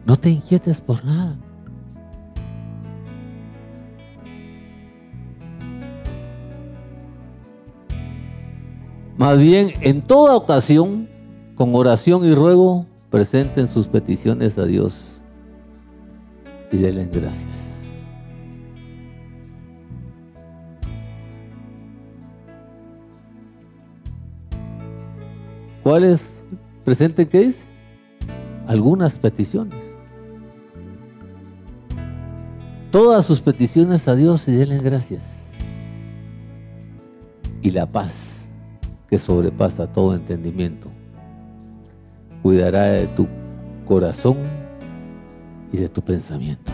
No 0.06 0.16
te 0.16 0.30
inquietes 0.30 0.80
por 0.80 1.04
nada. 1.04 1.36
Más 9.18 9.38
bien, 9.38 9.74
en 9.82 10.00
toda 10.00 10.34
ocasión, 10.36 11.10
con 11.56 11.74
oración 11.74 12.24
y 12.24 12.34
ruego, 12.34 12.86
presenten 13.10 13.68
sus 13.68 13.86
peticiones 13.86 14.56
a 14.56 14.64
Dios 14.64 15.20
y 16.72 16.78
denle 16.78 17.04
gracias. 17.12 17.67
¿Cuáles 25.88 26.20
presenten 26.84 27.26
qué 27.28 27.46
dice? 27.46 27.64
Algunas 28.66 29.16
peticiones. 29.16 29.74
Todas 32.90 33.24
sus 33.24 33.40
peticiones 33.40 34.06
a 34.06 34.14
Dios 34.14 34.46
y 34.48 34.52
denle 34.52 34.80
gracias. 34.80 35.22
Y 37.62 37.70
la 37.70 37.86
paz 37.86 38.46
que 39.08 39.18
sobrepasa 39.18 39.90
todo 39.90 40.14
entendimiento 40.14 40.90
cuidará 42.42 42.88
de 42.88 43.06
tu 43.06 43.26
corazón 43.86 44.36
y 45.72 45.78
de 45.78 45.88
tu 45.88 46.02
pensamiento, 46.02 46.70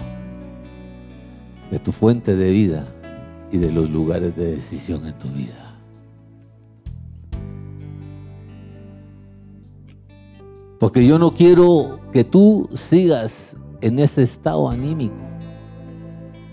de 1.71 1.79
tu 1.79 1.93
fuente 1.93 2.35
de 2.35 2.51
vida 2.51 2.85
y 3.53 3.59
de 3.59 3.71
los 3.71 3.89
lugares 3.89 4.35
de 4.35 4.57
decisión 4.57 5.07
en 5.07 5.17
tu 5.21 5.29
vida. 5.29 5.64
Porque 10.85 11.07
yo 11.07 11.19
no 11.19 11.33
quiero 11.33 11.99
que 12.13 12.25
tú 12.25 12.69
sigas 12.75 13.57
en 13.81 13.99
ese 13.99 14.21
estado 14.21 14.69
anímico, 14.69 15.17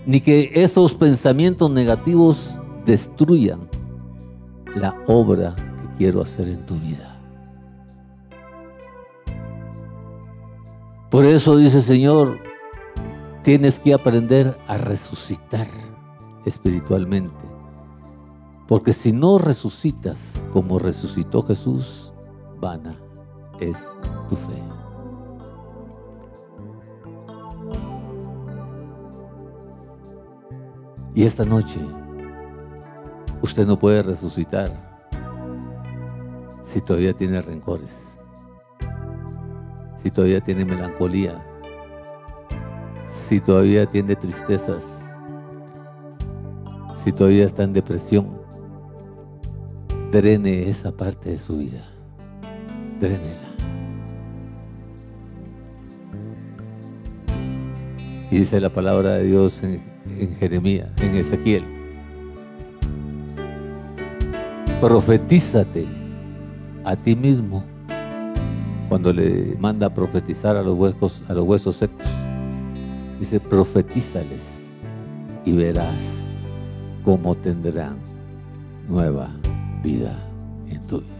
ni 0.06 0.22
que 0.22 0.50
esos 0.54 0.94
pensamientos 0.94 1.70
negativos 1.70 2.58
destruyan 2.86 3.68
la 4.74 4.96
obra 5.06 5.54
que 5.54 5.96
quiero 5.98 6.22
hacer 6.22 6.48
en 6.48 6.64
tu 6.64 6.76
vida. 6.76 7.20
Por 11.10 11.26
eso 11.26 11.58
dice 11.58 11.82
Señor, 11.82 12.38
tienes 13.42 13.78
que 13.78 13.92
aprender 13.92 14.56
a 14.66 14.78
resucitar 14.78 15.68
espiritualmente. 16.46 17.44
Porque 18.66 18.94
si 18.94 19.12
no 19.12 19.36
resucitas 19.36 20.42
como 20.54 20.78
resucitó 20.78 21.42
Jesús, 21.42 22.14
vana 22.58 22.96
es 23.60 23.76
fe. 24.36 24.62
Y 31.14 31.24
esta 31.24 31.44
noche 31.44 31.78
usted 33.42 33.66
no 33.66 33.78
puede 33.78 34.02
resucitar 34.02 34.70
si 36.64 36.80
todavía 36.80 37.12
tiene 37.12 37.42
rencores, 37.42 38.18
si 40.02 40.10
todavía 40.10 40.40
tiene 40.40 40.64
melancolía, 40.64 41.44
si 43.10 43.40
todavía 43.40 43.84
tiene 43.84 44.16
tristezas, 44.16 44.84
si 47.04 47.12
todavía 47.12 47.44
está 47.44 47.64
en 47.64 47.74
depresión. 47.74 48.40
Drene 50.10 50.68
esa 50.68 50.92
parte 50.92 51.30
de 51.30 51.38
su 51.38 51.58
vida. 51.58 51.82
Drénela. 53.00 53.51
Y 58.32 58.38
dice 58.38 58.58
la 58.62 58.70
palabra 58.70 59.18
de 59.18 59.24
Dios 59.24 59.62
en, 59.62 59.82
Jeremías, 60.40 60.88
en 61.02 61.16
Ezequiel. 61.16 61.62
Profetízate 64.80 65.86
a 66.82 66.96
ti 66.96 67.14
mismo 67.14 67.62
cuando 68.88 69.12
le 69.12 69.54
manda 69.60 69.88
a 69.88 69.94
profetizar 69.94 70.56
a 70.56 70.62
los 70.62 70.78
huesos, 70.78 71.22
a 71.28 71.34
los 71.34 71.44
huesos 71.44 71.76
secos. 71.76 72.06
Dice, 73.20 73.38
profetízales 73.38 74.62
y 75.44 75.52
verás 75.52 76.02
cómo 77.04 77.34
tendrán 77.34 77.98
nueva 78.88 79.28
vida 79.82 80.18
en 80.70 80.80
tu 80.86 81.02
vida. 81.02 81.10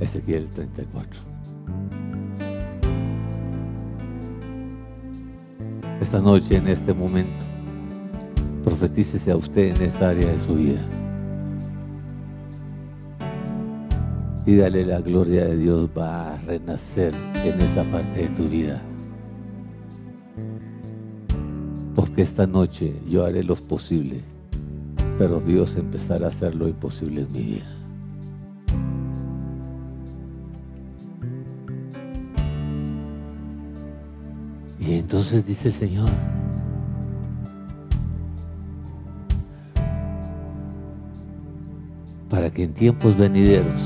Ezequiel 0.00 0.48
34. 0.48 1.20
Esta 6.02 6.20
noche, 6.20 6.56
en 6.56 6.66
este 6.66 6.92
momento, 6.92 7.46
profetícese 8.64 9.30
a 9.30 9.36
usted 9.36 9.76
en 9.76 9.82
esta 9.82 10.08
área 10.08 10.32
de 10.32 10.38
su 10.40 10.56
vida. 10.56 10.80
y 14.44 14.56
dale 14.56 14.84
la 14.84 15.00
gloria 15.00 15.44
de 15.44 15.56
Dios 15.56 15.88
va 15.96 16.34
a 16.34 16.36
renacer 16.38 17.14
en 17.44 17.60
esa 17.60 17.84
parte 17.84 18.22
de 18.22 18.28
tu 18.30 18.48
vida. 18.48 18.82
Porque 21.94 22.22
esta 22.22 22.48
noche 22.48 22.92
yo 23.08 23.24
haré 23.24 23.44
lo 23.44 23.54
posible, 23.54 24.20
pero 25.18 25.40
Dios 25.40 25.76
empezará 25.76 26.26
a 26.26 26.30
hacer 26.30 26.56
lo 26.56 26.66
imposible 26.66 27.20
en 27.20 27.32
mi 27.32 27.42
vida. 27.42 27.81
Entonces 35.12 35.46
dice 35.46 35.70
Señor, 35.70 36.08
para 42.30 42.50
que 42.50 42.62
en 42.62 42.72
tiempos 42.72 43.14
venideros 43.18 43.78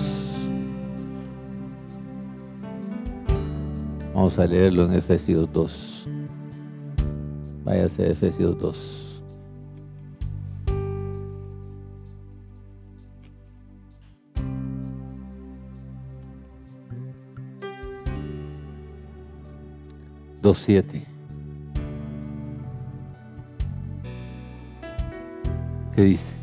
Vamos 4.14 4.38
a 4.38 4.46
leerlo 4.46 4.84
en 4.84 4.94
Efesios 4.94 5.52
2. 5.52 6.06
Váyase 7.64 8.04
a 8.04 8.06
Efesios 8.12 8.58
2. 8.58 9.22
Dos 20.40 20.58
siete. 20.58 21.15
¿Qué 25.96 26.02
dice? 26.02 26.34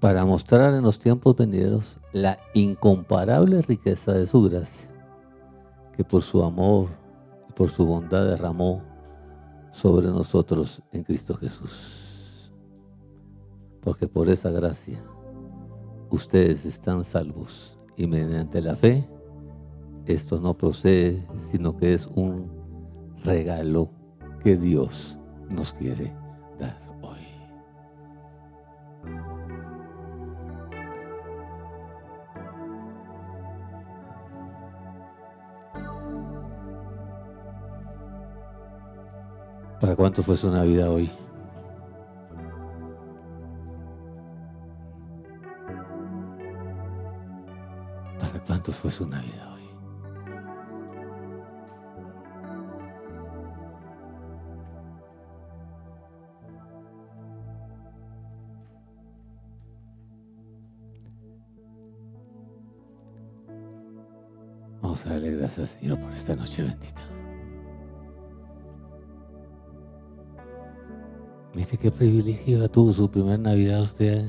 para 0.00 0.24
mostrar 0.24 0.74
en 0.74 0.84
los 0.84 1.00
tiempos 1.00 1.36
venideros 1.36 1.98
la 2.12 2.38
incomparable 2.54 3.60
riqueza 3.62 4.12
de 4.12 4.26
su 4.26 4.42
gracia, 4.42 4.88
que 5.96 6.04
por 6.04 6.22
su 6.22 6.42
amor 6.42 6.88
por 7.58 7.70
su 7.70 7.84
bondad 7.84 8.24
derramó 8.24 8.82
sobre 9.72 10.06
nosotros 10.06 10.80
en 10.92 11.02
Cristo 11.02 11.34
Jesús. 11.34 12.52
Porque 13.80 14.06
por 14.06 14.28
esa 14.28 14.50
gracia 14.50 15.02
ustedes 16.08 16.64
están 16.64 17.02
salvos 17.02 17.76
y 17.96 18.06
mediante 18.06 18.62
la 18.62 18.76
fe 18.76 19.08
esto 20.06 20.38
no 20.40 20.56
procede, 20.56 21.26
sino 21.50 21.76
que 21.76 21.94
es 21.94 22.06
un 22.06 22.48
regalo 23.24 23.90
que 24.42 24.56
Dios 24.56 25.18
nos 25.50 25.72
quiere 25.72 26.14
¿Para 26.58 26.87
cuánto 40.08 40.22
fue 40.22 40.38
su 40.38 40.50
Navidad 40.50 40.88
hoy? 40.88 41.10
¿Para 48.18 48.42
cuánto 48.46 48.72
fue 48.72 48.90
su 48.90 49.06
Navidad 49.06 49.52
hoy? 49.52 49.68
Vamos 64.80 65.04
a 65.04 65.10
darle 65.10 65.32
gracias, 65.32 65.76
Señor, 65.78 66.00
por 66.00 66.10
esta 66.14 66.34
noche 66.34 66.62
bendita. 66.62 67.07
Mire 71.68 71.82
qué 71.82 71.90
privilegio 71.90 72.66
tuvo 72.70 72.94
su 72.94 73.10
primera 73.10 73.36
Navidad 73.36 73.82
usted 73.82 74.26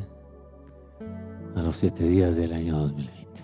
a 1.55 1.61
los 1.61 1.77
siete 1.77 2.03
días 2.03 2.35
del 2.35 2.51
año 2.51 2.77
2020. 2.79 3.43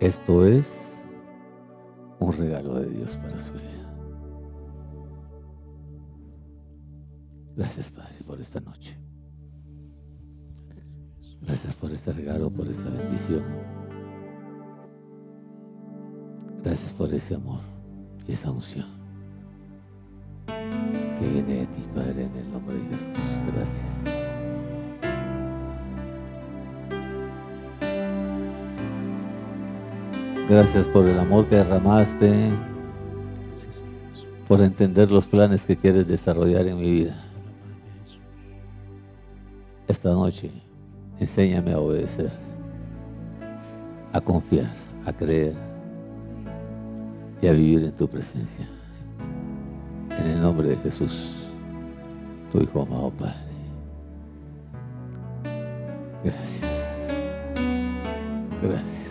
Esto 0.00 0.44
es 0.44 0.66
un 2.18 2.32
regalo 2.32 2.80
de 2.80 2.88
Dios 2.88 3.16
para 3.18 3.40
su 3.40 3.52
vida. 3.52 3.94
Gracias, 7.54 7.88
Padre, 7.92 8.18
por 8.26 8.40
esta 8.40 8.58
noche. 8.58 8.98
Gracias 11.42 11.74
por 11.76 11.92
este 11.92 12.12
regalo, 12.12 12.50
por 12.50 12.66
esta 12.66 12.90
bendición. 12.90 13.44
Gracias 16.64 16.92
por 16.94 17.14
ese 17.14 17.36
amor 17.36 17.60
y 18.26 18.32
esa 18.32 18.50
unción 18.50 18.87
que 21.18 21.28
viene 21.28 21.54
de 21.54 21.66
ti, 21.66 21.84
Padre, 21.94 22.24
en 22.24 22.36
el 22.36 22.52
nombre 22.52 22.76
de 22.76 22.84
Jesús. 22.90 23.08
Gracias. 23.54 23.98
Gracias 30.48 30.88
por 30.88 31.06
el 31.06 31.18
amor 31.18 31.46
que 31.46 31.56
derramaste, 31.56 32.50
por 34.46 34.62
entender 34.62 35.10
los 35.10 35.26
planes 35.26 35.66
que 35.66 35.76
quieres 35.76 36.08
desarrollar 36.08 36.66
en 36.66 36.78
mi 36.78 36.90
vida. 36.90 37.18
Esta 39.86 40.10
noche, 40.10 40.50
enséñame 41.20 41.72
a 41.72 41.78
obedecer, 41.78 42.30
a 44.12 44.20
confiar, 44.20 44.70
a 45.04 45.12
creer 45.12 45.54
y 47.42 47.46
a 47.46 47.52
vivir 47.52 47.84
en 47.84 47.92
tu 47.92 48.08
presencia. 48.08 48.66
En 50.18 50.26
el 50.26 50.40
nombre 50.40 50.68
de 50.68 50.76
Jesús, 50.78 51.34
tu 52.50 52.60
Hijo 52.60 52.82
amado 52.82 53.10
Padre. 53.10 53.34
Gracias. 56.24 57.12
Gracias. 58.60 59.07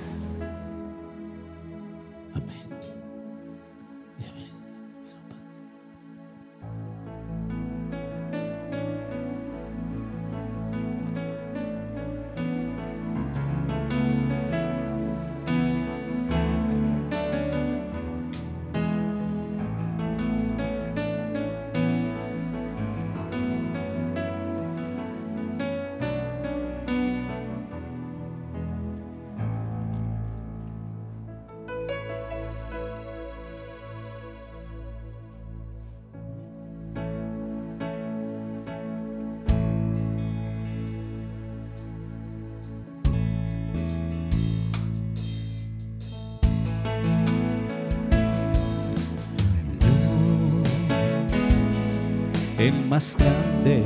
Más 52.97 53.15
grande 53.15 53.83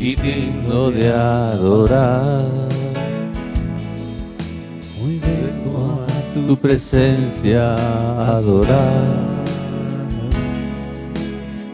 y 0.00 0.16
digno 0.16 0.90
de 0.90 1.12
adorar. 1.12 2.48
Hoy 5.00 5.20
vengo 5.20 6.00
a 6.02 6.34
tu 6.34 6.56
presencia 6.56 7.76
adorar. 8.36 9.06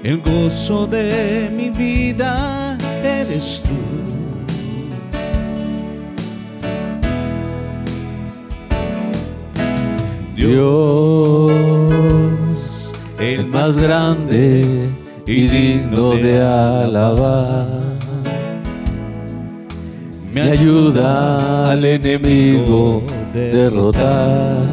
El 0.03 0.21
gozo 0.21 0.87
de 0.87 1.51
mi 1.57 1.71
vida 1.71 2.77
eres 3.03 3.63
tú. 3.63 3.71
Dios, 10.37 11.53
el 13.19 13.47
más 13.47 13.75
grande 13.75 14.91
y 15.27 15.49
digno 15.49 16.11
de 16.12 16.41
alabar. 16.41 17.66
Me 20.33 20.41
ayuda 20.41 21.70
al 21.70 21.85
enemigo 21.85 23.03
derrotar. 23.33 24.66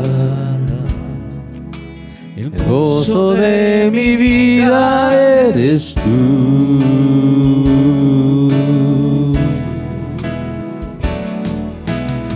El 2.37 2.51
gozo 2.69 3.33
de 3.33 3.89
mi 3.91 4.15
vida 4.15 5.13
eres 5.47 5.93
tú. 5.95 7.19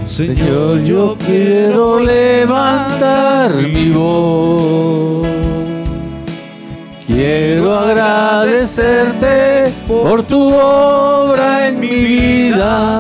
Señor, 0.06 0.84
yo 0.84 1.16
quiero 1.26 2.00
levantar 2.00 3.56
mi 3.56 3.90
voz. 3.90 4.73
Agradecerte 7.74 9.74
por 9.88 10.22
tu 10.24 10.54
obra 10.54 11.68
en 11.68 11.80
mi 11.80 11.90
vida. 11.90 13.00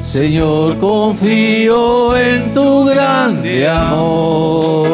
Señor, 0.00 0.78
confío 0.78 2.16
en 2.16 2.54
tu 2.54 2.86
grande 2.86 3.68
amor. 3.68 4.88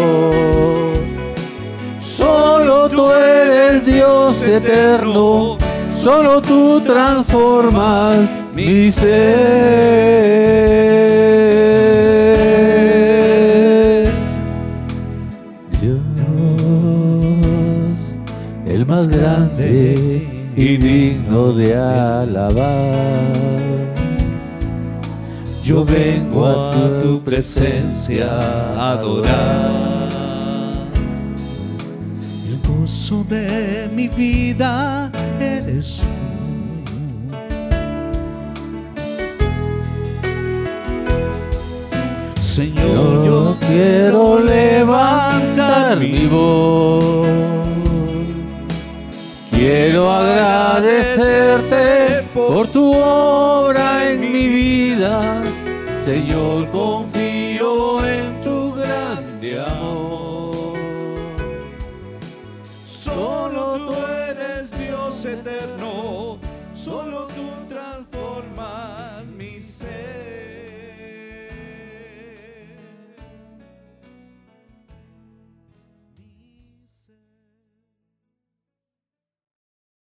Solo 2.01 2.89
tú 2.89 3.13
eres 3.13 3.87
Dios 3.87 4.43
eterno, 4.43 5.57
solo 5.93 6.43
tú 6.43 6.81
transformas 6.81 8.17
mi 8.53 8.91
ser. 8.91 10.41
Más 19.01 19.09
grande 19.09 20.51
y 20.55 20.77
digno 20.77 21.53
de 21.53 21.75
alabar. 21.75 23.33
Yo 25.65 25.85
vengo 25.87 26.47
a 26.47 27.01
tu 27.01 27.23
presencia 27.23 28.29
a 28.77 28.93
adorar. 28.93 30.11
El 32.47 32.59
gozo 32.69 33.25
de 33.29 33.89
mi 33.91 34.09
vida 34.09 35.11
eres 35.41 36.07
tú. 36.07 36.31
Señor, 42.39 43.25
Yo 43.25 43.57
quiero 43.67 44.41
levantar 44.41 45.97
mi 45.97 46.27
voz. 46.27 47.60
Quiero 49.61 50.11
agradecerte 50.11 52.25
por 52.33 52.67
tu 52.69 52.97
obra 52.97 54.11
en 54.11 54.21
mi 54.23 54.49
vida. 54.49 55.43
Señor, 56.03 56.71
confío 56.71 58.03
en 58.03 58.41
tu 58.41 58.73
grande 58.73 59.61
amor. 59.61 60.79
Solo 62.87 63.77
tú 63.77 63.93
eres 64.31 64.71
Dios 64.79 65.27
eterno, 65.27 66.39
solo 66.73 67.27